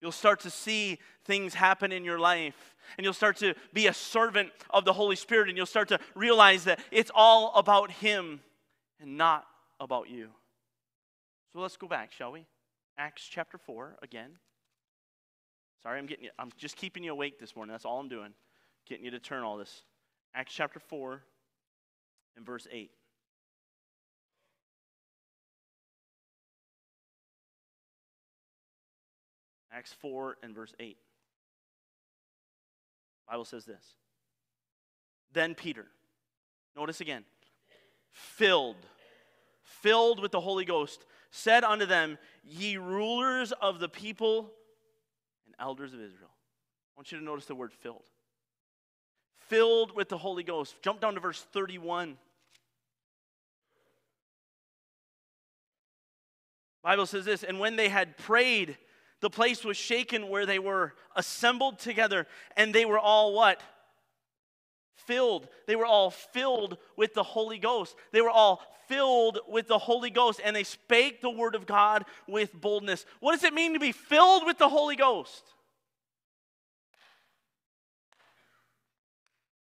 You'll 0.00 0.10
start 0.10 0.40
to 0.40 0.50
see 0.50 0.98
things 1.24 1.54
happen 1.54 1.92
in 1.92 2.04
your 2.04 2.18
life, 2.18 2.74
and 2.96 3.04
you'll 3.04 3.12
start 3.12 3.36
to 3.38 3.54
be 3.72 3.86
a 3.86 3.92
servant 3.92 4.50
of 4.70 4.84
the 4.84 4.92
Holy 4.92 5.16
Spirit, 5.16 5.48
and 5.48 5.56
you'll 5.56 5.66
start 5.66 5.88
to 5.88 6.00
realize 6.14 6.64
that 6.64 6.80
it's 6.90 7.10
all 7.14 7.52
about 7.54 7.90
Him 7.90 8.40
and 9.00 9.16
not 9.16 9.44
about 9.78 10.08
you. 10.08 10.30
So 11.52 11.60
let's 11.60 11.76
go 11.76 11.86
back, 11.86 12.12
shall 12.12 12.32
we? 12.32 12.46
Acts 12.98 13.26
chapter 13.28 13.58
4 13.58 13.96
again. 14.02 14.38
Sorry, 15.82 15.98
I'm 15.98 16.06
getting 16.06 16.24
you, 16.24 16.30
I'm 16.38 16.50
just 16.56 16.76
keeping 16.76 17.02
you 17.02 17.12
awake 17.12 17.40
this 17.40 17.56
morning. 17.56 17.72
That's 17.72 17.84
all 17.84 17.98
I'm 17.98 18.08
doing 18.08 18.32
getting 18.88 19.04
you 19.04 19.10
to 19.12 19.20
turn 19.20 19.42
all 19.42 19.56
this. 19.56 19.82
Acts 20.34 20.52
chapter 20.54 20.80
4 20.80 21.22
and 22.36 22.46
verse 22.46 22.66
8. 22.70 22.90
Acts 29.72 29.92
4 29.94 30.36
and 30.42 30.54
verse 30.54 30.74
8. 30.78 30.96
Bible 33.28 33.44
says 33.44 33.64
this. 33.64 33.94
Then 35.32 35.54
Peter, 35.54 35.86
notice 36.76 37.00
again, 37.00 37.24
filled, 38.10 38.76
filled 39.62 40.20
with 40.20 40.30
the 40.30 40.40
Holy 40.40 40.66
Ghost, 40.66 41.06
said 41.32 41.64
unto 41.64 41.86
them, 41.86 42.16
Ye 42.44 42.76
rulers 42.76 43.50
of 43.52 43.80
the 43.80 43.88
people 43.88 44.52
and 45.46 45.54
elders 45.58 45.92
of 45.92 46.00
Israel. 46.00 46.30
I 46.30 46.92
want 46.96 47.10
you 47.10 47.18
to 47.18 47.24
notice 47.24 47.46
the 47.46 47.56
word 47.56 47.72
filled 47.72 48.04
filled 49.52 49.94
with 49.94 50.08
the 50.08 50.16
Holy 50.16 50.42
Ghost. 50.42 50.76
Jump 50.80 50.98
down 51.02 51.12
to 51.12 51.20
verse 51.20 51.44
31. 51.52 52.16
Bible 56.82 57.04
says 57.04 57.26
this, 57.26 57.44
and 57.44 57.60
when 57.60 57.76
they 57.76 57.90
had 57.90 58.16
prayed, 58.16 58.78
The 59.20 59.28
place 59.28 59.62
was 59.62 59.76
shaken 59.76 60.30
where 60.30 60.46
they 60.46 60.58
were 60.58 60.94
assembled 61.14 61.78
together, 61.78 62.26
and 62.56 62.74
they 62.74 62.86
were 62.86 62.98
all 62.98 63.34
what? 63.34 63.60
Filled. 64.94 65.48
They 65.66 65.76
were 65.76 65.86
all 65.86 66.10
filled 66.10 66.78
with 66.96 67.14
the 67.14 67.22
Holy 67.22 67.58
Ghost. 67.58 67.96
They 68.12 68.20
were 68.20 68.30
all 68.30 68.62
filled 68.88 69.40
with 69.48 69.68
the 69.68 69.78
Holy 69.78 70.10
Ghost, 70.10 70.40
and 70.44 70.54
they 70.54 70.64
spake 70.64 71.20
the 71.20 71.30
word 71.30 71.54
of 71.54 71.66
God 71.66 72.04
with 72.28 72.52
boldness. 72.52 73.06
What 73.20 73.32
does 73.32 73.44
it 73.44 73.54
mean 73.54 73.72
to 73.74 73.80
be 73.80 73.92
filled 73.92 74.44
with 74.44 74.58
the 74.58 74.68
Holy 74.68 74.96
Ghost? 74.96 75.42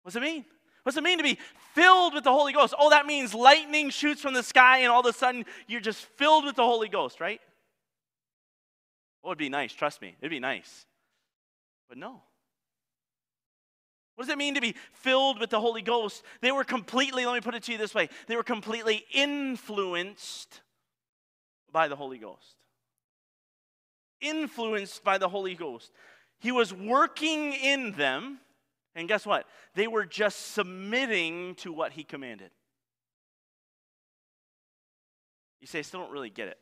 What 0.04 0.14
does 0.14 0.16
it 0.16 0.26
mean? 0.26 0.46
What 0.84 0.94
does 0.94 0.98
it 0.98 1.04
mean 1.04 1.18
to 1.18 1.24
be 1.24 1.38
filled 1.76 2.14
with 2.14 2.24
the 2.24 2.32
Holy 2.32 2.54
Ghost? 2.54 2.74
Oh, 2.80 2.90
that 2.90 3.06
means 3.06 3.34
lightning 3.34 3.90
shoots 3.90 4.22
from 4.22 4.34
the 4.34 4.44
sky 4.44 4.80
and 4.80 4.88
all 4.88 5.02
of 5.02 5.06
a 5.06 5.14
sudden 5.14 5.46
you're 5.68 5.82
just 5.82 6.06
filled 6.18 6.46
with 6.46 6.56
the 6.56 6.64
Holy 6.64 6.90
Ghost, 6.90 7.20
right? 7.20 7.40
Oh, 9.24 9.30
it'd 9.30 9.38
be 9.38 9.50
nice, 9.50 9.74
trust 9.74 10.02
me. 10.02 10.16
It'd 10.20 10.32
be 10.32 10.40
nice. 10.40 10.86
But 11.88 11.98
no. 11.98 12.22
What 14.20 14.26
does 14.26 14.34
it 14.34 14.38
mean 14.38 14.56
to 14.56 14.60
be 14.60 14.76
filled 14.92 15.40
with 15.40 15.50
the 15.50 15.62
Holy 15.62 15.82
Ghost? 15.82 16.26
They 16.42 16.52
were 16.52 16.66
completely, 16.66 17.26
let 17.26 17.36
me 17.36 17.40
put 17.40 17.56
it 17.56 17.64
to 17.64 17.72
you 17.72 17.78
this 17.78 17.96
way, 17.96 18.10
they 18.28 18.36
were 18.36 18.44
completely 18.44 19.06
influenced 19.14 20.60
by 21.72 21.88
the 21.88 21.96
Holy 21.96 22.18
Ghost. 22.18 22.58
Influenced 24.20 25.06
by 25.06 25.20
the 25.20 25.30
Holy 25.30 25.56
Ghost. 25.56 25.94
He 26.38 26.52
was 26.52 26.74
working 26.74 27.54
in 27.54 27.94
them 27.94 28.40
and 28.94 29.08
guess 29.08 29.26
what? 29.26 29.46
They 29.74 29.88
were 29.88 30.06
just 30.06 30.52
submitting 30.52 31.56
to 31.56 31.72
what 31.72 31.94
he 31.94 32.04
commanded. 32.04 32.52
You 35.62 35.68
say, 35.68 35.80
I 35.80 35.84
still 35.84 36.02
don't 36.02 36.12
really 36.12 36.30
get 36.30 36.50
it. 36.50 36.58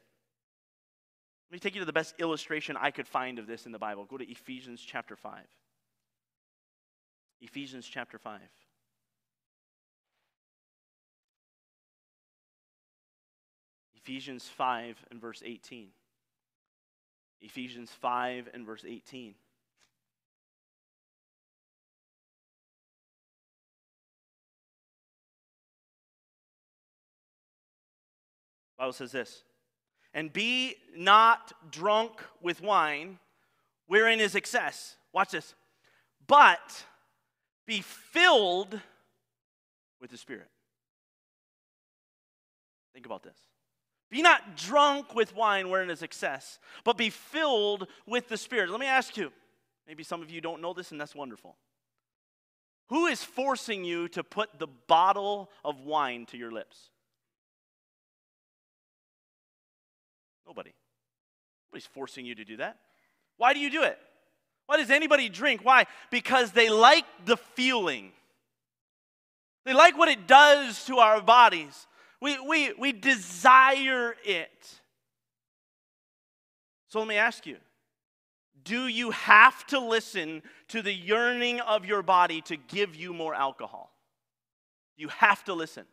Let 1.50 1.56
me 1.56 1.60
take 1.60 1.74
you 1.74 1.82
to 1.82 1.86
the 1.86 1.92
best 1.92 2.14
illustration 2.20 2.78
I 2.80 2.92
could 2.92 3.08
find 3.08 3.40
of 3.40 3.48
this 3.48 3.66
in 3.66 3.72
the 3.72 3.80
Bible. 3.80 4.06
Go 4.06 4.20
to 4.20 4.30
Ephesians 4.30 4.80
chapter 4.86 5.16
5. 5.16 5.40
Ephesians 7.42 7.88
chapter 7.88 8.18
5. 8.18 8.40
Ephesians 13.96 14.48
5 14.48 15.06
and 15.12 15.22
verse 15.22 15.44
18. 15.46 15.90
Ephesians 17.42 17.92
5 17.92 18.50
and 18.54 18.66
verse 18.66 18.86
18. 18.88 19.36
Bible 28.78 28.94
says 28.94 29.12
this 29.12 29.44
and 30.14 30.32
be 30.32 30.76
not 30.96 31.54
drunk 31.70 32.24
with 32.42 32.62
wine, 32.62 33.20
wherein 33.88 34.20
is 34.20 34.36
excess. 34.36 34.96
Watch 35.14 35.32
this. 35.32 35.54
But 36.26 36.86
be 37.68 37.82
filled 37.82 38.80
with 40.02 40.10
the 40.10 40.18
Spirit. 40.18 40.50
Think 42.94 43.06
about 43.06 43.22
this. 43.22 43.38
Be 44.10 44.22
not 44.22 44.56
drunk 44.56 45.14
with 45.14 45.36
wine 45.36 45.70
wherein 45.70 45.90
is 45.90 46.02
excess, 46.02 46.60
but 46.84 46.98
be 46.98 47.10
filled 47.10 47.88
with 48.08 48.30
the 48.30 48.38
Spirit. 48.38 48.70
Let 48.70 48.80
me 48.80 48.86
ask 48.86 49.18
you, 49.18 49.32
maybe 49.86 50.04
some 50.04 50.22
of 50.22 50.32
you 50.32 50.40
don't 50.40 50.62
know 50.62 50.74
this, 50.74 50.92
and 50.92 51.00
that's 51.00 51.14
wonderful. 51.14 51.58
Who 52.90 53.08
is 53.08 53.22
forcing 53.22 53.84
you 53.84 54.08
to 54.10 54.24
put 54.24 54.58
the 54.60 54.68
bottle 54.68 55.52
of 55.66 55.82
wine 55.82 56.26
to 56.28 56.38
your 56.38 56.52
lips? 56.52 56.90
Nobody. 60.48 60.74
Nobody's 61.70 61.88
forcing 61.88 62.26
you 62.26 62.34
to 62.36 62.46
do 62.46 62.58
that. 62.58 62.80
Why 63.36 63.54
do 63.54 63.60
you 63.60 63.70
do 63.70 63.84
it? 63.84 64.00
Why 64.68 64.78
does 64.78 64.92
anybody 64.92 65.30
drink? 65.30 65.62
Why? 65.64 65.86
Because 66.12 66.52
they 66.52 66.70
like 66.70 67.06
the 67.26 67.38
feeling. 67.38 68.12
They 69.66 69.74
like 69.74 69.98
what 69.98 70.10
it 70.10 70.28
does 70.28 70.86
to 70.86 70.98
our 70.98 71.22
bodies. 71.22 71.88
We, 72.22 72.40
we, 72.40 72.74
we 72.74 72.92
desire 72.92 74.16
it. 74.24 74.80
So 76.90 77.00
let 77.00 77.08
me 77.08 77.16
ask 77.16 77.46
you 77.46 77.58
do 78.64 78.88
you 78.88 79.12
have 79.12 79.66
to 79.68 79.80
listen 79.80 80.44
to 80.68 80.82
the 80.82 80.92
yearning 80.92 81.62
of 81.62 81.86
your 81.86 82.02
body 82.02 82.42
to 82.42 82.58
give 82.58 82.96
you 82.96 83.14
more 83.14 83.34
alcohol? 83.34 83.94
You 84.98 85.08
have 85.08 85.44
to 85.46 85.54
listen. 85.54 85.86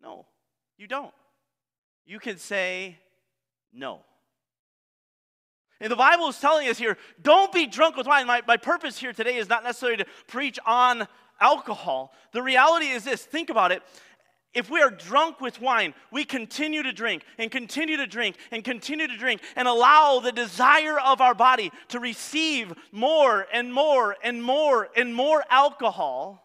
No, 0.00 0.26
you 0.78 0.86
don't 0.86 1.12
you 2.06 2.20
can 2.20 2.38
say 2.38 2.96
no. 3.72 4.00
And 5.80 5.90
the 5.90 5.96
Bible 5.96 6.28
is 6.28 6.38
telling 6.38 6.68
us 6.68 6.78
here 6.78 6.96
don't 7.22 7.52
be 7.52 7.66
drunk 7.66 7.96
with 7.96 8.06
wine. 8.06 8.26
My, 8.26 8.42
my 8.46 8.56
purpose 8.56 8.98
here 8.98 9.12
today 9.12 9.36
is 9.36 9.48
not 9.48 9.64
necessarily 9.64 9.98
to 9.98 10.06
preach 10.26 10.58
on 10.66 11.06
alcohol. 11.40 12.12
The 12.32 12.42
reality 12.42 12.86
is 12.86 13.04
this 13.04 13.24
think 13.24 13.50
about 13.50 13.72
it. 13.72 13.82
If 14.54 14.70
we 14.70 14.80
are 14.80 14.90
drunk 14.90 15.42
with 15.42 15.60
wine, 15.60 15.92
we 16.10 16.24
continue 16.24 16.82
to 16.82 16.92
drink 16.92 17.24
and 17.36 17.50
continue 17.50 17.98
to 17.98 18.06
drink 18.06 18.36
and 18.50 18.64
continue 18.64 19.06
to 19.06 19.16
drink 19.18 19.42
and 19.54 19.68
allow 19.68 20.20
the 20.20 20.32
desire 20.32 20.98
of 20.98 21.20
our 21.20 21.34
body 21.34 21.70
to 21.88 22.00
receive 22.00 22.72
more 22.90 23.46
and 23.52 23.72
more 23.72 24.16
and 24.22 24.42
more 24.42 24.88
and 24.96 25.14
more 25.14 25.44
alcohol 25.50 26.42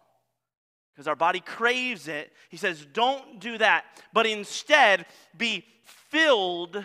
because 0.92 1.08
our 1.08 1.16
body 1.16 1.40
craves 1.40 2.06
it. 2.06 2.30
He 2.50 2.58
says, 2.58 2.86
don't 2.92 3.40
do 3.40 3.56
that, 3.56 3.86
but 4.12 4.26
instead 4.26 5.06
be 5.38 5.64
filled 5.84 6.84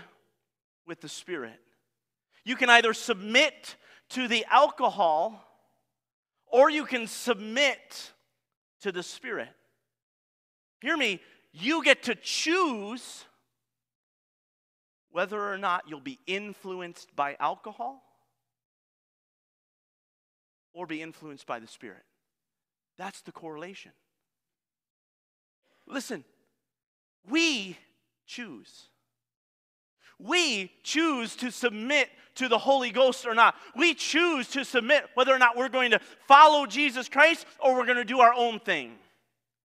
with 0.85 1.01
the 1.01 1.09
Spirit. 1.09 1.59
You 2.47 2.55
can 2.55 2.69
either 2.69 2.93
submit 2.93 3.75
to 4.11 4.29
the 4.29 4.45
alcohol 4.49 5.43
or 6.45 6.69
you 6.69 6.85
can 6.85 7.05
submit 7.05 8.13
to 8.83 8.93
the 8.93 9.03
Spirit. 9.03 9.49
Hear 10.79 10.95
me, 10.95 11.19
you 11.51 11.83
get 11.83 12.03
to 12.03 12.15
choose 12.15 13.25
whether 15.11 15.37
or 15.37 15.57
not 15.57 15.89
you'll 15.89 15.99
be 15.99 16.19
influenced 16.25 17.13
by 17.17 17.35
alcohol 17.37 18.01
or 20.71 20.87
be 20.87 21.01
influenced 21.01 21.45
by 21.45 21.59
the 21.59 21.67
Spirit. 21.67 22.05
That's 22.97 23.21
the 23.23 23.33
correlation. 23.33 23.91
Listen, 25.85 26.23
we 27.29 27.77
choose. 28.25 28.87
We 30.19 30.71
choose 30.83 31.35
to 31.37 31.51
submit 31.51 32.09
to 32.35 32.47
the 32.47 32.57
Holy 32.57 32.91
Ghost 32.91 33.25
or 33.25 33.35
not. 33.35 33.55
We 33.75 33.93
choose 33.93 34.47
to 34.49 34.63
submit 34.63 35.05
whether 35.13 35.33
or 35.33 35.39
not 35.39 35.57
we're 35.57 35.69
going 35.69 35.91
to 35.91 35.99
follow 36.27 36.65
Jesus 36.65 37.09
Christ 37.09 37.45
or 37.59 37.75
we're 37.75 37.85
going 37.85 37.97
to 37.97 38.05
do 38.05 38.19
our 38.19 38.33
own 38.33 38.59
thing. 38.59 38.93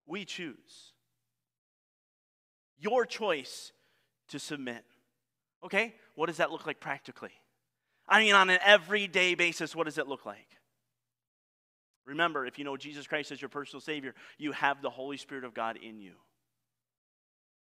We 0.06 0.24
choose. 0.24 0.92
Your 2.78 3.06
choice 3.06 3.72
to 4.28 4.38
submit. 4.38 4.84
Okay, 5.64 5.94
what 6.16 6.26
does 6.26 6.38
that 6.38 6.50
look 6.50 6.66
like 6.66 6.80
practically? 6.80 7.30
I 8.08 8.20
mean, 8.20 8.34
on 8.34 8.50
an 8.50 8.58
everyday 8.64 9.34
basis, 9.34 9.76
what 9.76 9.84
does 9.84 9.98
it 9.98 10.08
look 10.08 10.26
like? 10.26 10.48
Remember, 12.04 12.44
if 12.44 12.58
you 12.58 12.64
know 12.64 12.76
Jesus 12.76 13.06
Christ 13.06 13.30
as 13.30 13.40
your 13.40 13.48
personal 13.48 13.80
Savior, 13.80 14.14
you 14.36 14.52
have 14.52 14.82
the 14.82 14.90
Holy 14.90 15.16
Spirit 15.16 15.44
of 15.44 15.54
God 15.54 15.76
in 15.76 16.00
you, 16.00 16.14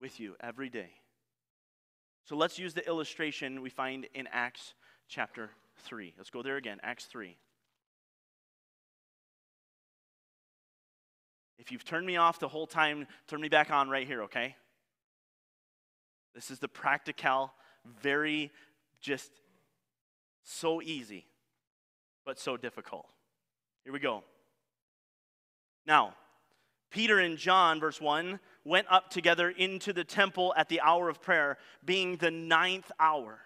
with 0.01 0.21
you 0.21 0.37
every 0.41 0.69
day. 0.69 0.91
So 2.25 2.37
let's 2.37 2.59
use 2.59 2.75
the 2.75 2.87
illustration 2.87 3.61
we 3.61 3.71
find 3.71 4.07
in 4.15 4.29
Acts 4.31 4.75
chapter 5.09 5.51
3. 5.85 6.15
Let's 6.17 6.31
go 6.31 6.43
there 6.43 6.57
again, 6.57 6.79
Acts 6.83 7.07
3. 7.07 7.37
If 11.59 11.71
you've 11.71 11.85
turned 11.85 12.07
me 12.07 12.17
off 12.17 12.39
the 12.39 12.49
whole 12.49 12.67
time, 12.67 13.07
turn 13.27 13.41
me 13.41 13.49
back 13.49 13.71
on 13.71 13.91
right 13.91 14.07
here, 14.07 14.23
okay? 14.23 14.57
This 16.35 16.51
is 16.51 16.59
the 16.59 16.69
practical, 16.69 17.53
very 17.85 18.51
just 19.01 19.31
so 20.45 20.81
easy, 20.81 21.27
but 22.25 22.39
so 22.39 22.57
difficult. 22.57 23.07
Here 23.85 23.93
we 23.93 23.99
go. 23.99 24.25
Now, 25.87 26.15
Peter 26.91 27.19
and 27.19 27.37
John, 27.37 27.81
verse 27.81 28.01
1, 28.01 28.41
went 28.65 28.87
up 28.91 29.11
together 29.11 29.51
into 29.51 29.93
the 29.93 30.05
temple 30.05 30.55
at 30.57 30.69
the 30.69 30.81
hour 30.81 31.09
of 31.09 31.23
prayer, 31.23 31.59
being 31.85 32.17
the 32.17 32.31
ninth 32.31 32.91
hour. 32.99 33.39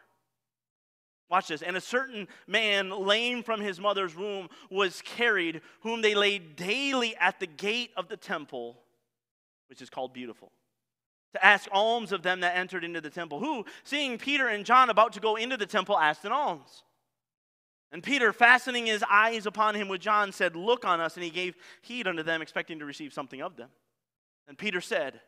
Watch 1.30 1.48
this. 1.48 1.62
And 1.62 1.76
a 1.76 1.80
certain 1.80 2.28
man, 2.46 2.90
lame 2.90 3.42
from 3.42 3.60
his 3.60 3.80
mother's 3.80 4.14
womb, 4.14 4.48
was 4.70 5.02
carried, 5.02 5.62
whom 5.80 6.02
they 6.02 6.14
laid 6.14 6.56
daily 6.56 7.16
at 7.16 7.40
the 7.40 7.46
gate 7.46 7.90
of 7.96 8.08
the 8.08 8.16
temple, 8.16 8.78
which 9.68 9.80
is 9.80 9.90
called 9.90 10.12
Beautiful, 10.12 10.52
to 11.32 11.44
ask 11.44 11.68
alms 11.72 12.12
of 12.12 12.22
them 12.22 12.40
that 12.40 12.56
entered 12.56 12.84
into 12.84 13.00
the 13.00 13.10
temple. 13.10 13.40
Who, 13.40 13.64
seeing 13.84 14.18
Peter 14.18 14.48
and 14.48 14.64
John 14.64 14.90
about 14.90 15.14
to 15.14 15.20
go 15.20 15.36
into 15.36 15.56
the 15.56 15.66
temple, 15.66 15.98
asked 15.98 16.24
an 16.24 16.32
alms. 16.32 16.84
And 17.90 18.02
Peter, 18.02 18.32
fastening 18.32 18.86
his 18.86 19.04
eyes 19.08 19.46
upon 19.46 19.76
him 19.76 19.88
with 19.88 20.00
John, 20.00 20.32
said, 20.32 20.56
Look 20.56 20.84
on 20.84 21.00
us. 21.00 21.14
And 21.14 21.22
he 21.22 21.30
gave 21.30 21.56
heed 21.80 22.08
unto 22.08 22.22
them, 22.22 22.42
expecting 22.42 22.80
to 22.80 22.84
receive 22.84 23.12
something 23.12 23.40
of 23.40 23.56
them. 23.56 23.70
And 24.48 24.58
Peter 24.58 24.80
said, 24.80 25.20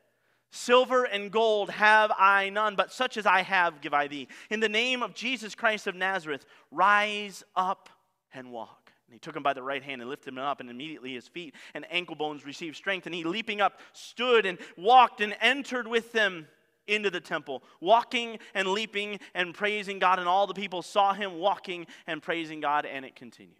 Silver 0.51 1.05
and 1.05 1.31
gold 1.31 1.71
have 1.71 2.13
I 2.17 2.51
none, 2.51 2.77
but 2.77 2.93
such 2.93 3.17
as 3.17 3.27
I 3.27 3.43
have 3.43 3.81
give 3.81 3.93
I 3.93 4.07
thee. 4.07 4.29
In 4.49 4.61
the 4.61 4.69
name 4.69 5.03
of 5.03 5.15
Jesus 5.15 5.55
Christ 5.55 5.87
of 5.87 5.95
Nazareth, 5.95 6.47
rise 6.71 7.45
up 7.55 7.89
and 8.33 8.53
walk. 8.53 8.93
And 9.07 9.15
he 9.15 9.19
took 9.19 9.37
him 9.37 9.43
by 9.43 9.53
the 9.53 9.63
right 9.63 9.83
hand 9.83 10.01
and 10.01 10.11
lifted 10.11 10.31
him 10.31 10.39
up, 10.39 10.61
and 10.61 10.71
immediately 10.71 11.15
his 11.15 11.29
feet 11.29 11.55
and 11.75 11.85
ankle 11.91 12.17
bones 12.17 12.45
received 12.45 12.77
strength. 12.77 13.07
And 13.07 13.15
he, 13.15 13.25
leaping 13.25 13.61
up, 13.61 13.81
stood 13.93 14.47
and 14.47 14.59
walked 14.77 15.21
and 15.21 15.37
entered 15.41 15.87
with 15.87 16.13
them 16.13 16.47
into 16.87 17.11
the 17.11 17.21
temple, 17.21 17.63
walking 17.81 18.39
and 18.55 18.69
leaping 18.69 19.19
and 19.35 19.53
praising 19.55 19.99
God. 19.99 20.19
And 20.19 20.29
all 20.29 20.47
the 20.47 20.55
people 20.55 20.83
saw 20.83 21.13
him 21.13 21.39
walking 21.39 21.87
and 22.07 22.23
praising 22.23 22.61
God, 22.61 22.87
and 22.87 23.05
it 23.05 23.17
continues. 23.17 23.57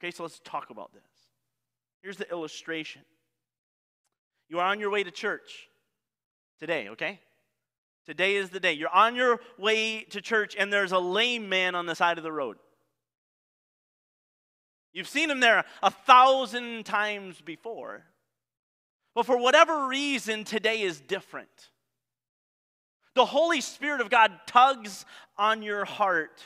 Okay, 0.00 0.10
so 0.10 0.22
let's 0.22 0.40
talk 0.44 0.70
about 0.70 0.92
this. 0.92 1.02
Here's 2.02 2.16
the 2.16 2.30
illustration. 2.30 3.02
You 4.48 4.60
are 4.60 4.66
on 4.66 4.80
your 4.80 4.90
way 4.90 5.04
to 5.04 5.10
church 5.10 5.68
today, 6.58 6.88
okay? 6.90 7.20
Today 8.06 8.36
is 8.36 8.50
the 8.50 8.60
day. 8.60 8.72
You're 8.72 8.88
on 8.88 9.14
your 9.14 9.40
way 9.58 10.02
to 10.10 10.22
church, 10.22 10.56
and 10.58 10.72
there's 10.72 10.92
a 10.92 10.98
lame 10.98 11.48
man 11.48 11.74
on 11.74 11.86
the 11.86 11.94
side 11.94 12.16
of 12.16 12.24
the 12.24 12.32
road. 12.32 12.56
You've 14.92 15.08
seen 15.08 15.30
him 15.30 15.40
there 15.40 15.64
a 15.82 15.90
thousand 15.90 16.86
times 16.86 17.40
before. 17.40 18.04
But 19.14 19.26
for 19.26 19.36
whatever 19.36 19.86
reason, 19.88 20.44
today 20.44 20.82
is 20.82 21.00
different. 21.00 21.70
The 23.14 23.26
Holy 23.26 23.60
Spirit 23.60 24.00
of 24.00 24.10
God 24.10 24.32
tugs 24.46 25.04
on 25.36 25.62
your 25.62 25.84
heart 25.84 26.42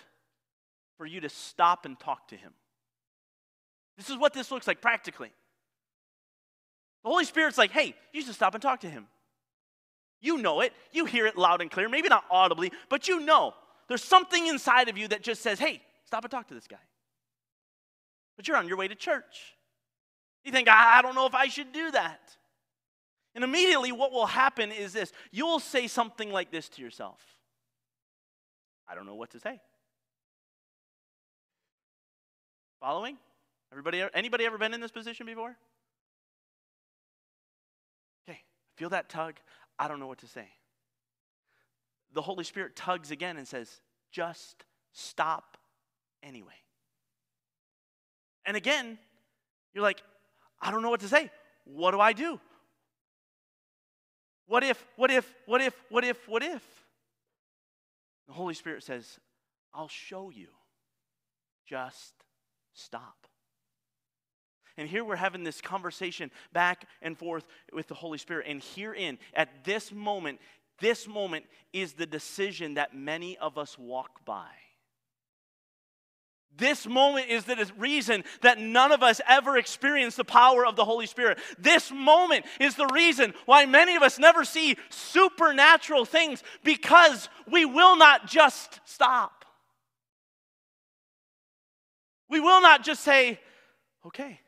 for 0.96 1.06
you 1.06 1.20
to 1.20 1.28
stop 1.28 1.86
and 1.86 1.98
talk 1.98 2.28
to 2.28 2.36
him. 2.36 2.52
This 3.96 4.10
is 4.10 4.16
what 4.16 4.32
this 4.32 4.50
looks 4.50 4.66
like 4.66 4.80
practically. 4.80 5.32
The 7.02 7.10
Holy 7.10 7.24
Spirit's 7.24 7.58
like, 7.58 7.70
hey, 7.70 7.94
you 8.12 8.22
should 8.22 8.34
stop 8.34 8.54
and 8.54 8.62
talk 8.62 8.80
to 8.80 8.90
him. 8.90 9.06
You 10.20 10.38
know 10.38 10.60
it. 10.60 10.72
You 10.92 11.04
hear 11.04 11.26
it 11.26 11.36
loud 11.36 11.60
and 11.60 11.70
clear. 11.70 11.88
Maybe 11.88 12.08
not 12.08 12.24
audibly, 12.30 12.72
but 12.88 13.08
you 13.08 13.20
know. 13.20 13.54
There's 13.88 14.04
something 14.04 14.46
inside 14.46 14.88
of 14.88 14.96
you 14.96 15.08
that 15.08 15.22
just 15.22 15.42
says, 15.42 15.58
hey, 15.58 15.82
stop 16.04 16.24
and 16.24 16.30
talk 16.30 16.48
to 16.48 16.54
this 16.54 16.68
guy. 16.68 16.76
But 18.36 18.46
you're 18.46 18.56
on 18.56 18.68
your 18.68 18.76
way 18.76 18.88
to 18.88 18.94
church. 18.94 19.56
You 20.44 20.52
think, 20.52 20.68
I 20.68 21.02
don't 21.02 21.14
know 21.14 21.26
if 21.26 21.34
I 21.34 21.48
should 21.48 21.72
do 21.72 21.90
that. 21.90 22.20
And 23.34 23.44
immediately, 23.44 23.92
what 23.92 24.12
will 24.12 24.26
happen 24.26 24.72
is 24.72 24.92
this 24.92 25.12
you'll 25.30 25.60
say 25.60 25.88
something 25.88 26.30
like 26.30 26.50
this 26.50 26.68
to 26.70 26.82
yourself 26.82 27.20
I 28.88 28.94
don't 28.94 29.06
know 29.06 29.14
what 29.14 29.30
to 29.30 29.40
say. 29.40 29.60
Following? 32.80 33.16
Everybody, 33.70 34.04
anybody 34.12 34.44
ever 34.44 34.58
been 34.58 34.74
in 34.74 34.80
this 34.80 34.90
position 34.90 35.24
before? 35.24 35.56
Feel 38.76 38.90
that 38.90 39.08
tug? 39.08 39.34
I 39.78 39.88
don't 39.88 40.00
know 40.00 40.06
what 40.06 40.18
to 40.18 40.26
say. 40.26 40.48
The 42.14 42.22
Holy 42.22 42.44
Spirit 42.44 42.76
tugs 42.76 43.10
again 43.10 43.36
and 43.36 43.48
says, 43.48 43.80
just 44.10 44.64
stop 44.92 45.56
anyway. 46.22 46.52
And 48.44 48.56
again, 48.56 48.98
you're 49.72 49.82
like, 49.82 50.02
I 50.60 50.70
don't 50.70 50.82
know 50.82 50.90
what 50.90 51.00
to 51.00 51.08
say. 51.08 51.30
What 51.64 51.92
do 51.92 52.00
I 52.00 52.12
do? 52.12 52.38
What 54.46 54.64
if, 54.64 54.84
what 54.96 55.10
if, 55.10 55.32
what 55.46 55.62
if, 55.62 55.74
what 55.88 56.04
if, 56.04 56.28
what 56.28 56.42
if? 56.42 56.62
The 58.26 58.34
Holy 58.34 58.54
Spirit 58.54 58.82
says, 58.82 59.18
I'll 59.72 59.88
show 59.88 60.30
you. 60.30 60.48
Just 61.66 62.12
stop. 62.74 63.26
And 64.76 64.88
here 64.88 65.04
we're 65.04 65.16
having 65.16 65.44
this 65.44 65.60
conversation 65.60 66.30
back 66.52 66.86
and 67.02 67.16
forth 67.16 67.44
with 67.72 67.88
the 67.88 67.94
Holy 67.94 68.18
Spirit. 68.18 68.46
And 68.48 68.62
herein, 68.74 69.18
at 69.34 69.64
this 69.64 69.92
moment, 69.92 70.40
this 70.80 71.06
moment 71.06 71.44
is 71.72 71.92
the 71.92 72.06
decision 72.06 72.74
that 72.74 72.94
many 72.94 73.36
of 73.38 73.58
us 73.58 73.78
walk 73.78 74.24
by. 74.24 74.48
This 76.56 76.86
moment 76.86 77.28
is 77.28 77.44
the 77.44 77.70
reason 77.78 78.24
that 78.42 78.58
none 78.58 78.92
of 78.92 79.02
us 79.02 79.20
ever 79.26 79.56
experience 79.56 80.16
the 80.16 80.24
power 80.24 80.66
of 80.66 80.76
the 80.76 80.84
Holy 80.84 81.06
Spirit. 81.06 81.38
This 81.58 81.90
moment 81.90 82.44
is 82.60 82.74
the 82.74 82.88
reason 82.88 83.32
why 83.46 83.64
many 83.64 83.96
of 83.96 84.02
us 84.02 84.18
never 84.18 84.44
see 84.44 84.76
supernatural 84.90 86.04
things 86.04 86.42
because 86.62 87.30
we 87.50 87.64
will 87.64 87.96
not 87.96 88.26
just 88.26 88.80
stop. 88.84 89.46
We 92.28 92.40
will 92.40 92.60
not 92.60 92.84
just 92.84 93.02
say, 93.02 93.40
okay, 94.06 94.40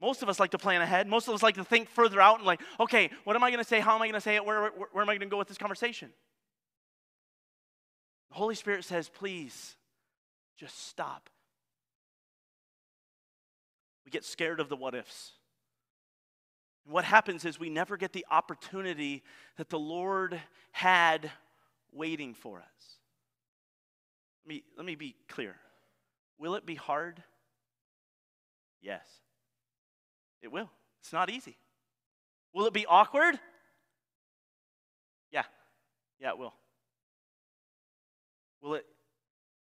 most 0.00 0.22
of 0.22 0.28
us 0.28 0.38
like 0.38 0.52
to 0.52 0.58
plan 0.58 0.80
ahead. 0.80 1.08
Most 1.08 1.28
of 1.28 1.34
us 1.34 1.42
like 1.42 1.56
to 1.56 1.64
think 1.64 1.88
further 1.88 2.20
out 2.20 2.38
and 2.38 2.46
like, 2.46 2.60
okay, 2.78 3.10
what 3.24 3.34
am 3.34 3.42
I 3.42 3.50
going 3.50 3.62
to 3.62 3.68
say? 3.68 3.80
How 3.80 3.94
am 3.96 4.02
I 4.02 4.06
going 4.06 4.14
to 4.14 4.20
say 4.20 4.36
it? 4.36 4.44
Where, 4.44 4.62
where, 4.62 4.88
where 4.92 5.02
am 5.02 5.08
I 5.08 5.14
going 5.14 5.20
to 5.20 5.26
go 5.26 5.38
with 5.38 5.48
this 5.48 5.58
conversation? 5.58 6.10
The 8.30 8.36
Holy 8.36 8.54
Spirit 8.54 8.84
says, 8.84 9.08
please, 9.08 9.76
just 10.56 10.86
stop. 10.88 11.30
We 14.04 14.10
get 14.10 14.24
scared 14.24 14.60
of 14.60 14.68
the 14.68 14.76
what 14.76 14.94
ifs. 14.94 15.32
And 16.84 16.94
what 16.94 17.04
happens 17.04 17.44
is 17.44 17.58
we 17.58 17.70
never 17.70 17.96
get 17.96 18.12
the 18.12 18.24
opportunity 18.30 19.22
that 19.56 19.68
the 19.68 19.78
Lord 19.78 20.40
had 20.70 21.30
waiting 21.92 22.34
for 22.34 22.58
us. 22.58 22.98
Let 24.44 24.54
me, 24.54 24.62
let 24.76 24.86
me 24.86 24.94
be 24.94 25.16
clear. 25.28 25.56
Will 26.38 26.54
it 26.54 26.64
be 26.64 26.76
hard? 26.76 27.22
Yes. 28.80 29.04
It 30.42 30.52
will. 30.52 30.70
It's 31.00 31.12
not 31.12 31.30
easy. 31.30 31.56
Will 32.54 32.66
it 32.66 32.72
be 32.72 32.86
awkward? 32.86 33.38
Yeah. 35.30 35.44
Yeah, 36.20 36.30
it 36.30 36.38
will. 36.38 36.54
Will 38.62 38.74
it 38.74 38.86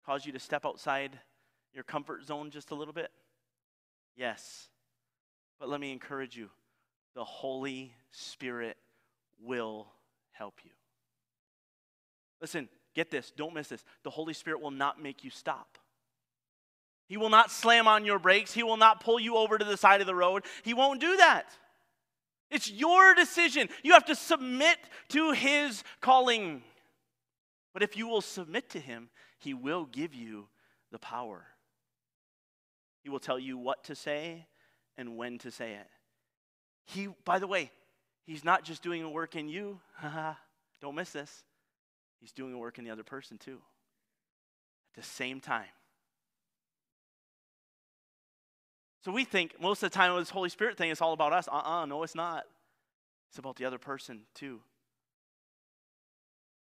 cause 0.06 0.24
you 0.24 0.32
to 0.32 0.38
step 0.38 0.64
outside 0.64 1.18
your 1.72 1.84
comfort 1.84 2.24
zone 2.24 2.50
just 2.50 2.70
a 2.70 2.74
little 2.74 2.94
bit? 2.94 3.10
Yes. 4.16 4.68
But 5.58 5.68
let 5.68 5.80
me 5.80 5.92
encourage 5.92 6.37
you 6.37 6.50
the 7.14 7.24
Holy 7.24 7.94
Spirit 8.10 8.76
will 9.40 9.88
help 10.32 10.60
you. 10.64 10.70
Listen, 12.40 12.68
get 12.94 13.10
this, 13.10 13.32
don't 13.37 13.54
miss 13.54 13.68
this. 13.68 13.84
The 14.02 14.10
Holy 14.10 14.34
Spirit 14.34 14.60
will 14.60 14.70
not 14.70 15.00
make 15.00 15.24
you 15.24 15.30
stop. 15.30 15.78
He 17.06 17.16
will 17.16 17.28
not 17.28 17.50
slam 17.50 17.86
on 17.86 18.04
your 18.04 18.18
brakes. 18.18 18.52
He 18.52 18.62
will 18.62 18.76
not 18.76 19.00
pull 19.00 19.20
you 19.20 19.36
over 19.36 19.58
to 19.58 19.64
the 19.64 19.76
side 19.76 20.00
of 20.00 20.06
the 20.06 20.14
road. 20.14 20.44
He 20.62 20.74
won't 20.74 21.00
do 21.00 21.16
that. 21.18 21.46
It's 22.50 22.70
your 22.70 23.14
decision. 23.14 23.68
You 23.82 23.92
have 23.92 24.06
to 24.06 24.14
submit 24.14 24.78
to 25.10 25.32
His 25.32 25.82
calling. 26.00 26.62
But 27.72 27.82
if 27.82 27.96
you 27.96 28.06
will 28.06 28.20
submit 28.20 28.70
to 28.70 28.80
Him, 28.80 29.10
He 29.38 29.52
will 29.54 29.84
give 29.84 30.14
you 30.14 30.48
the 30.92 30.98
power. 30.98 31.44
He 33.02 33.10
will 33.10 33.20
tell 33.20 33.38
you 33.38 33.58
what 33.58 33.84
to 33.84 33.94
say 33.94 34.46
and 34.96 35.16
when 35.16 35.38
to 35.38 35.50
say 35.50 35.72
it. 35.72 35.88
He, 36.86 37.08
by 37.24 37.38
the 37.38 37.46
way, 37.46 37.70
He's 38.24 38.44
not 38.44 38.64
just 38.64 38.82
doing 38.82 39.02
a 39.02 39.10
work 39.10 39.36
in 39.36 39.48
you. 39.48 39.80
Don't 40.80 40.94
miss 40.94 41.10
this. 41.10 41.44
He's 42.20 42.32
doing 42.32 42.54
a 42.54 42.58
work 42.58 42.78
in 42.78 42.84
the 42.84 42.90
other 42.90 43.02
person 43.02 43.36
too. 43.36 43.58
At 44.96 45.02
the 45.02 45.08
same 45.08 45.40
time. 45.40 45.66
So 49.04 49.12
we 49.12 49.24
think 49.24 49.60
most 49.60 49.82
of 49.82 49.90
the 49.90 49.94
time 49.94 50.16
this 50.16 50.30
Holy 50.30 50.48
Spirit 50.48 50.78
thing 50.78 50.90
is 50.90 51.02
all 51.02 51.12
about 51.12 51.34
us. 51.34 51.46
Uh 51.46 51.56
uh-uh, 51.56 51.82
uh 51.82 51.86
no, 51.86 52.02
it's 52.02 52.14
not. 52.14 52.44
It's 53.28 53.38
about 53.38 53.56
the 53.56 53.66
other 53.66 53.78
person 53.78 54.22
too. 54.34 54.60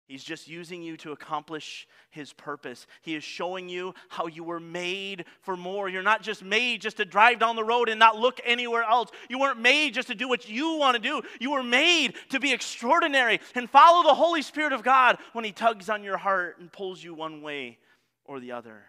He's 0.08 0.24
just 0.24 0.48
using 0.50 0.82
you 0.82 0.98
to 0.98 1.14
accomplish 1.14 1.88
his 2.10 2.34
purpose. 2.34 2.86
He 3.02 3.16
is 3.16 3.24
showing 3.24 3.70
you 3.70 3.94
how 4.10 4.28
you 4.28 4.44
were 4.44 4.60
made 4.60 5.24
for 5.42 5.56
more. 5.56 5.88
You're 5.88 6.02
not 6.02 6.22
just 6.22 6.44
made 6.44 6.82
just 6.82 6.98
to 6.98 7.06
drive 7.06 7.40
down 7.40 7.56
the 7.56 7.64
road 7.64 7.88
and 7.88 7.98
not 7.98 8.18
look 8.18 8.42
anywhere 8.44 8.84
else. 8.84 9.10
You 9.30 9.40
weren't 9.40 9.62
made 9.62 9.94
just 9.94 10.10
to 10.10 10.16
do 10.16 10.28
what 10.28 10.50
you 10.50 10.76
want 10.76 10.96
to 10.96 11.02
do. 11.02 11.22
You 11.40 11.52
were 11.52 11.64
made 11.64 12.16
to 12.32 12.42
be 12.42 12.52
extraordinary 12.52 13.40
and 13.56 13.70
follow 13.70 14.04
the 14.04 14.16
Holy 14.16 14.42
Spirit 14.42 14.74
of 14.74 14.84
God 14.84 15.18
when 15.32 15.46
he 15.46 15.54
tugs 15.54 15.88
on 15.90 16.04
your 16.04 16.18
heart 16.18 16.58
and 16.60 16.70
pulls 16.70 17.02
you 17.02 17.14
one 17.14 17.42
way 17.42 17.78
or 18.26 18.42
the 18.42 18.52
other. 18.52 18.82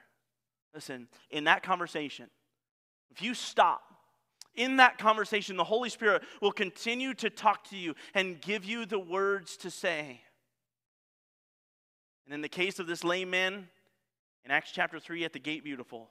Listen, 0.75 1.07
in 1.31 1.45
that 1.45 1.63
conversation, 1.63 2.31
if 3.13 3.23
you 3.23 3.35
stop 3.35 3.83
in 4.55 4.77
that 4.77 4.99
conversation, 4.99 5.57
the 5.57 5.65
Holy 5.65 5.89
Spirit 5.89 6.23
will 6.41 6.53
continue 6.53 7.15
to 7.15 7.31
talk 7.31 7.69
to 7.71 7.77
you 7.77 7.95
and 8.15 8.41
give 8.41 8.65
you 8.65 8.87
the 8.87 8.99
words 8.99 9.57
to 9.59 9.71
say. 9.71 10.21
And 12.25 12.35
in 12.35 12.41
the 12.41 12.49
case 12.49 12.79
of 12.79 12.87
this 12.87 13.05
lame 13.05 13.31
man, 13.31 13.69
in 14.45 14.51
Acts 14.51 14.73
chapter 14.73 14.99
3 14.99 15.25
at 15.25 15.33
the 15.33 15.39
gate 15.39 15.63
beautiful, 15.63 16.11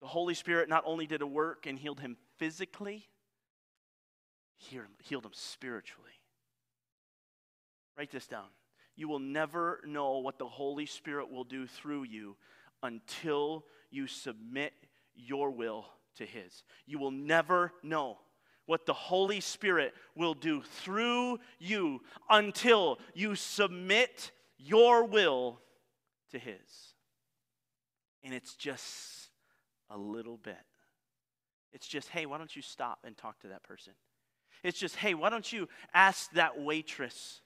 the 0.00 0.06
Holy 0.06 0.34
Spirit 0.34 0.68
not 0.68 0.84
only 0.86 1.06
did 1.06 1.22
a 1.22 1.26
work 1.26 1.66
and 1.66 1.78
healed 1.78 2.00
him 2.00 2.16
physically, 2.36 3.08
he 4.56 4.80
healed 5.02 5.24
him 5.24 5.32
spiritually. 5.32 6.10
Write 7.96 8.10
this 8.10 8.26
down. 8.26 8.46
You 8.96 9.08
will 9.08 9.18
never 9.18 9.80
know 9.86 10.18
what 10.18 10.38
the 10.38 10.46
Holy 10.46 10.86
Spirit 10.86 11.30
will 11.30 11.44
do 11.44 11.66
through 11.66 12.04
you 12.04 12.36
until 12.82 13.64
you 13.90 14.06
submit 14.06 14.72
your 15.14 15.50
will 15.50 15.86
to 16.18 16.26
His. 16.26 16.62
You 16.86 16.98
will 16.98 17.10
never 17.10 17.72
know 17.82 18.18
what 18.66 18.86
the 18.86 18.92
Holy 18.92 19.40
Spirit 19.40 19.94
will 20.14 20.34
do 20.34 20.62
through 20.62 21.38
you 21.58 22.00
until 22.28 22.98
you 23.14 23.34
submit 23.34 24.30
your 24.58 25.04
will 25.04 25.60
to 26.30 26.38
His. 26.38 26.94
And 28.22 28.34
it's 28.34 28.54
just 28.54 29.30
a 29.90 29.96
little 29.96 30.36
bit. 30.36 30.56
It's 31.72 31.86
just, 31.86 32.08
hey, 32.08 32.26
why 32.26 32.38
don't 32.38 32.54
you 32.54 32.62
stop 32.62 33.00
and 33.04 33.16
talk 33.16 33.40
to 33.40 33.48
that 33.48 33.62
person? 33.62 33.94
It's 34.62 34.78
just, 34.78 34.96
hey, 34.96 35.14
why 35.14 35.30
don't 35.30 35.50
you 35.50 35.68
ask 35.94 36.30
that 36.32 36.60
waitress 36.60 37.40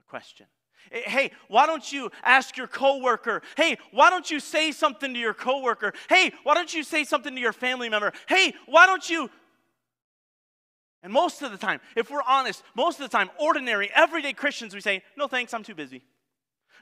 a 0.00 0.10
question? 0.10 0.46
Eh, 0.92 1.02
hey, 1.04 1.30
why 1.48 1.66
don't 1.66 1.92
you 1.92 2.10
ask 2.22 2.56
your 2.56 2.66
coworker? 2.66 3.42
Hey, 3.56 3.78
why 3.90 4.10
don't 4.10 4.30
you 4.30 4.40
say 4.40 4.72
something 4.72 5.12
to 5.12 5.18
your 5.18 5.34
coworker? 5.34 5.92
Hey, 6.08 6.32
why 6.42 6.54
don't 6.54 6.72
you 6.72 6.82
say 6.82 7.04
something 7.04 7.34
to 7.34 7.40
your 7.40 7.52
family 7.52 7.88
member? 7.88 8.12
Hey, 8.28 8.54
why 8.66 8.86
don't 8.86 9.08
you 9.08 9.30
and 11.06 11.12
most 11.12 11.40
of 11.42 11.52
the 11.52 11.58
time, 11.58 11.80
if 11.94 12.10
we're 12.10 12.22
honest, 12.26 12.64
most 12.74 12.98
of 12.98 13.08
the 13.08 13.16
time, 13.16 13.30
ordinary, 13.38 13.88
everyday 13.94 14.32
Christians, 14.32 14.74
we 14.74 14.80
say, 14.80 15.04
No 15.16 15.28
thanks, 15.28 15.54
I'm 15.54 15.62
too 15.62 15.74
busy. 15.76 16.02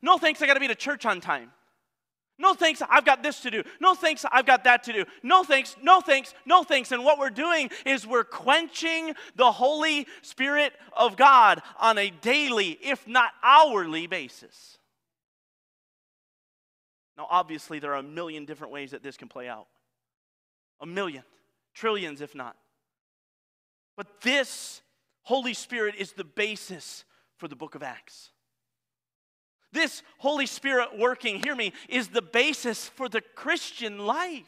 No 0.01 0.17
thanks, 0.17 0.41
I 0.41 0.47
got 0.47 0.55
to 0.55 0.61
be 0.61 0.69
to 0.69 0.75
church 0.75 1.05
on 1.05 1.21
time. 1.21 1.51
No 2.39 2.53
thanks, 2.55 2.83
I've 2.89 3.05
got 3.05 3.23
this 3.23 3.41
to 3.41 3.51
do. 3.51 3.63
No 3.81 3.95
thanks, 3.95 4.25
I've 4.31 4.47
got 4.47 4.65
that 4.65 4.83
to 4.85 4.93
do. 4.93 5.05
No 5.23 5.45
thanks, 5.45 5.77
no 5.81 6.01
thanks, 6.01 6.35
no 6.45 6.65
thanks. 6.65 6.91
And 6.91 7.05
what 7.05 7.19
we're 7.19 7.31
doing 7.31 7.71
is 7.87 8.07
we're 8.07 8.25
quenching 8.25 9.15
the 9.37 9.53
Holy 9.53 10.07
Spirit 10.23 10.73
of 10.97 11.17
God 11.17 11.63
on 11.79 11.97
a 11.97 12.11
daily, 12.11 12.71
if 12.83 13.07
not 13.07 13.31
hourly 13.43 14.09
basis. 14.09 14.79
Now, 17.17 17.29
obviously, 17.31 17.79
there 17.79 17.93
are 17.93 17.99
a 17.99 18.03
million 18.03 18.45
different 18.45 18.73
ways 18.73 18.91
that 18.91 19.05
this 19.05 19.17
can 19.17 19.29
play 19.29 19.49
out. 19.49 19.69
A 20.81 20.87
million, 20.87 21.23
trillions, 21.73 22.21
if 22.21 22.35
not. 22.35 22.57
But 23.97 24.21
this 24.23 24.83
Holy 25.23 25.55
Spirit 25.55 25.95
is 25.97 26.13
the 26.13 26.25
basis 26.25 27.05
for 27.37 27.47
the 27.47 27.55
book 27.55 27.77
of 27.77 27.85
Acts. 27.85 28.31
This 29.75 30.05
Holy 30.19 30.47
Spirit 30.47 30.97
working, 30.97 31.43
hear 31.43 31.57
me, 31.57 31.73
is 31.89 32.09
the 32.09 32.23
basis 32.23 32.89
for 32.89 33.09
the 33.09 33.21
Christian 33.21 33.99
life. 33.99 34.45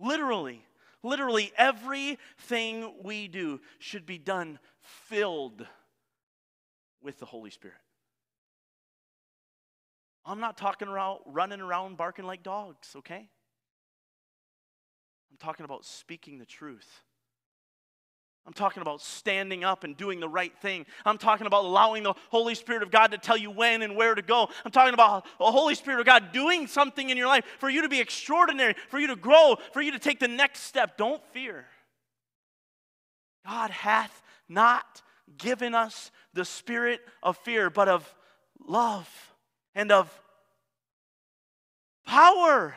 Literally, 0.00 0.64
literally 1.02 1.52
everything 1.56 2.94
we 3.02 3.28
do 3.28 3.60
should 3.78 4.06
be 4.06 4.16
done 4.16 4.58
filled 4.80 5.66
with 7.02 7.18
the 7.18 7.26
Holy 7.26 7.50
Spirit. 7.50 7.76
I'm 10.24 10.40
not 10.40 10.56
talking 10.56 10.88
about 10.88 11.20
running 11.26 11.60
around 11.60 11.98
barking 11.98 12.24
like 12.24 12.42
dogs, 12.42 12.94
okay? 12.96 13.28
I'm 15.30 15.36
talking 15.38 15.64
about 15.64 15.84
speaking 15.84 16.38
the 16.38 16.46
truth. 16.46 17.02
I'm 18.46 18.52
talking 18.52 18.82
about 18.82 19.00
standing 19.00 19.64
up 19.64 19.84
and 19.84 19.96
doing 19.96 20.20
the 20.20 20.28
right 20.28 20.52
thing. 20.60 20.84
I'm 21.06 21.16
talking 21.16 21.46
about 21.46 21.64
allowing 21.64 22.02
the 22.02 22.12
Holy 22.28 22.54
Spirit 22.54 22.82
of 22.82 22.90
God 22.90 23.12
to 23.12 23.18
tell 23.18 23.38
you 23.38 23.50
when 23.50 23.80
and 23.80 23.96
where 23.96 24.14
to 24.14 24.20
go. 24.20 24.48
I'm 24.64 24.70
talking 24.70 24.92
about 24.92 25.24
the 25.38 25.50
Holy 25.50 25.74
Spirit 25.74 26.00
of 26.00 26.06
God 26.06 26.30
doing 26.32 26.66
something 26.66 27.08
in 27.08 27.16
your 27.16 27.26
life 27.26 27.46
for 27.58 27.70
you 27.70 27.82
to 27.82 27.88
be 27.88 28.00
extraordinary, 28.00 28.74
for 28.90 29.00
you 29.00 29.06
to 29.06 29.16
grow, 29.16 29.56
for 29.72 29.80
you 29.80 29.92
to 29.92 29.98
take 29.98 30.20
the 30.20 30.28
next 30.28 30.60
step. 30.60 30.98
Don't 30.98 31.24
fear. 31.32 31.64
God 33.46 33.70
hath 33.70 34.22
not 34.46 35.00
given 35.38 35.74
us 35.74 36.10
the 36.34 36.44
spirit 36.44 37.00
of 37.22 37.38
fear, 37.38 37.70
but 37.70 37.88
of 37.88 38.14
love 38.66 39.08
and 39.74 39.90
of 39.90 40.20
power 42.06 42.76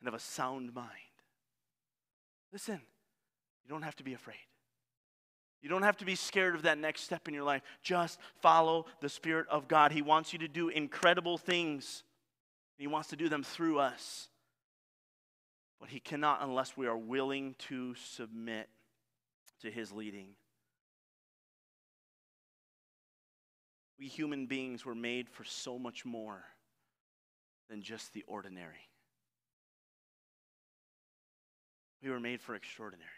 and 0.00 0.08
of 0.08 0.14
a 0.14 0.18
sound 0.18 0.74
mind. 0.74 0.90
Listen, 2.52 2.80
you 3.66 3.70
don't 3.74 3.82
have 3.82 3.96
to 3.96 4.04
be 4.04 4.14
afraid. 4.14 4.36
You 5.60 5.68
don't 5.68 5.82
have 5.82 5.96
to 5.96 6.04
be 6.04 6.14
scared 6.14 6.54
of 6.54 6.62
that 6.62 6.78
next 6.78 7.00
step 7.02 7.26
in 7.26 7.34
your 7.34 7.42
life. 7.42 7.62
Just 7.82 8.20
follow 8.40 8.86
the 9.00 9.08
Spirit 9.08 9.46
of 9.50 9.66
God. 9.66 9.90
He 9.90 10.02
wants 10.02 10.32
you 10.32 10.38
to 10.38 10.48
do 10.48 10.68
incredible 10.68 11.36
things, 11.36 12.04
He 12.78 12.86
wants 12.86 13.08
to 13.08 13.16
do 13.16 13.28
them 13.28 13.42
through 13.42 13.80
us. 13.80 14.28
But 15.80 15.88
He 15.88 15.98
cannot 15.98 16.42
unless 16.42 16.76
we 16.76 16.86
are 16.86 16.96
willing 16.96 17.56
to 17.68 17.94
submit 17.96 18.68
to 19.62 19.70
His 19.70 19.90
leading. 19.90 20.28
We 23.98 24.06
human 24.06 24.46
beings 24.46 24.84
were 24.84 24.94
made 24.94 25.28
for 25.28 25.42
so 25.42 25.78
much 25.78 26.04
more 26.04 26.44
than 27.68 27.82
just 27.82 28.12
the 28.12 28.22
ordinary. 28.28 28.88
We 32.02 32.10
were 32.10 32.20
made 32.20 32.40
for 32.40 32.54
extraordinary. 32.54 33.10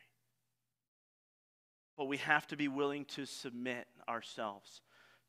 But 1.98 2.06
we 2.06 2.18
have 2.18 2.46
to 2.46 2.56
be 2.56 2.68
willing 2.68 3.04
to 3.06 3.26
submit 3.26 3.88
ourselves 4.08 4.82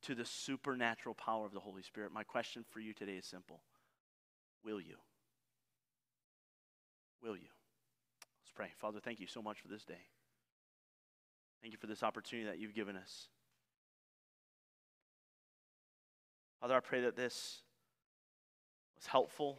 to 0.03 0.13
the 0.13 0.23
supernatural 0.23 1.15
power 1.15 1.45
of 1.45 1.51
the 1.51 1.59
Holy 1.59 1.81
Spirit. 1.81 2.13
My 2.13 2.23
question 2.23 2.63
for 2.69 2.79
you 2.79 2.93
today 2.93 3.13
is 3.13 3.25
simple 3.25 3.61
Will 4.63 4.79
you? 4.79 4.95
Will 7.23 7.35
you? 7.35 7.49
Let's 8.43 8.51
pray. 8.53 8.69
Father, 8.77 8.99
thank 8.99 9.19
you 9.19 9.27
so 9.27 9.41
much 9.41 9.59
for 9.59 9.67
this 9.67 9.83
day. 9.83 10.05
Thank 11.61 11.73
you 11.73 11.79
for 11.79 11.87
this 11.87 12.03
opportunity 12.03 12.47
that 12.47 12.59
you've 12.59 12.75
given 12.75 12.95
us. 12.95 13.27
Father, 16.61 16.75
I 16.75 16.79
pray 16.81 17.01
that 17.01 17.15
this 17.15 17.63
was 18.95 19.07
helpful, 19.07 19.57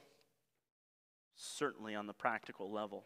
certainly 1.35 1.95
on 1.95 2.07
the 2.07 2.13
practical 2.13 2.71
level. 2.71 3.05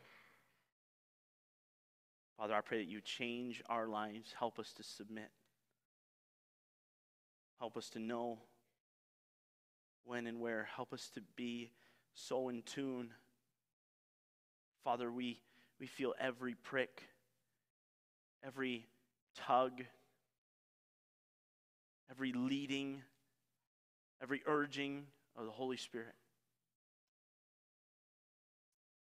Father, 2.36 2.54
I 2.54 2.60
pray 2.60 2.78
that 2.78 2.90
you 2.90 3.00
change 3.00 3.62
our 3.68 3.86
lives. 3.86 4.34
Help 4.36 4.58
us 4.58 4.72
to 4.76 4.82
submit. 4.82 5.30
Help 7.60 7.76
us 7.76 7.88
to 7.90 7.98
know 7.98 8.38
when 10.04 10.26
and 10.26 10.40
where. 10.40 10.68
Help 10.74 10.92
us 10.92 11.10
to 11.14 11.20
be 11.36 11.70
so 12.12 12.48
in 12.48 12.62
tune. 12.62 13.10
Father, 14.82 15.10
we, 15.10 15.40
we 15.78 15.86
feel 15.86 16.14
every 16.20 16.54
prick, 16.54 17.02
every 18.44 18.86
tug, 19.36 19.82
every 22.10 22.32
leading, 22.32 23.02
every 24.20 24.42
urging 24.46 25.06
of 25.36 25.46
the 25.46 25.52
Holy 25.52 25.76
Spirit. 25.76 26.14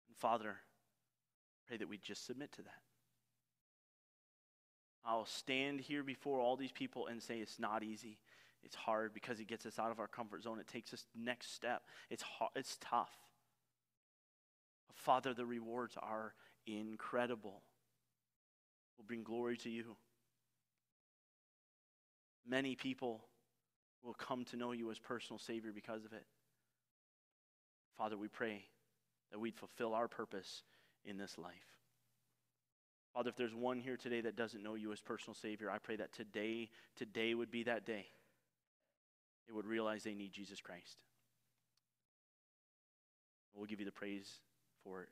And 0.09 0.17
Father, 0.17 0.57
pray 1.67 1.77
that 1.77 1.89
we 1.89 1.99
just 1.99 2.27
submit 2.27 2.53
to 2.53 2.63
that. 2.63 2.88
I'll 5.05 5.27
stand 5.27 5.81
here 5.81 6.03
before 6.03 6.41
all 6.41 6.57
these 6.57 6.73
people 6.73 7.07
and 7.07 7.23
say 7.23 7.39
it's 7.39 7.59
not 7.59 7.83
easy. 7.83 8.19
It's 8.63 8.75
hard 8.75 9.15
because 9.15 9.41
it 9.41 9.47
gets 9.47 9.65
us 9.67 9.79
out 9.79 9.91
of 9.91 10.01
our 10.01 10.09
comfort 10.09 10.43
zone. 10.43 10.59
It 10.59 10.67
takes 10.67 10.93
us 10.93 11.07
next 11.17 11.55
step. 11.55 11.83
It's 12.11 12.23
hard, 12.23 12.51
it's 12.57 12.77
tough. 12.81 13.13
Father, 14.93 15.33
the 15.33 15.47
rewards 15.47 15.97
are 16.01 16.35
incredible. 16.67 17.63
Will 18.97 19.05
bring 19.07 19.23
glory 19.23 19.57
to 19.59 19.71
you. 19.71 19.97
Many 22.47 22.75
people 22.75 23.25
will 24.03 24.15
come 24.15 24.45
to 24.47 24.57
know 24.57 24.73
you 24.73 24.91
as 24.91 24.99
personal 24.99 25.39
Savior 25.39 25.71
because 25.73 26.05
of 26.05 26.13
it. 26.13 26.25
Father, 27.97 28.17
we 28.17 28.29
pray 28.29 28.65
that 29.31 29.39
we'd 29.39 29.57
fulfill 29.57 29.95
our 29.95 30.09
purpose 30.09 30.63
in 31.05 31.17
this 31.17 31.37
life. 31.39 31.78
Father, 33.15 33.31
if 33.31 33.37
there's 33.37 33.55
one 33.55 33.81
here 33.81 33.97
today 33.97 34.21
that 34.21 34.37
doesn't 34.37 34.63
know 34.63 34.75
you 34.75 34.93
as 34.93 35.01
personal 35.01 35.35
Savior, 35.35 35.71
I 35.71 35.79
pray 35.79 35.97
that 35.97 36.13
today, 36.13 36.71
today 36.97 37.35
would 37.35 37.51
be 37.51 37.65
that 37.65 37.85
day. 37.85 38.07
They 39.47 39.55
would 39.55 39.67
realize 39.67 40.05
they 40.05 40.15
need 40.15 40.33
Jesus 40.33 40.61
Christ. 40.61 40.99
We'll 43.55 43.67
give 43.67 43.81
you 43.81 43.87
the 43.87 43.93
praise 43.93 44.41
for 44.85 45.03
it. 45.03 45.09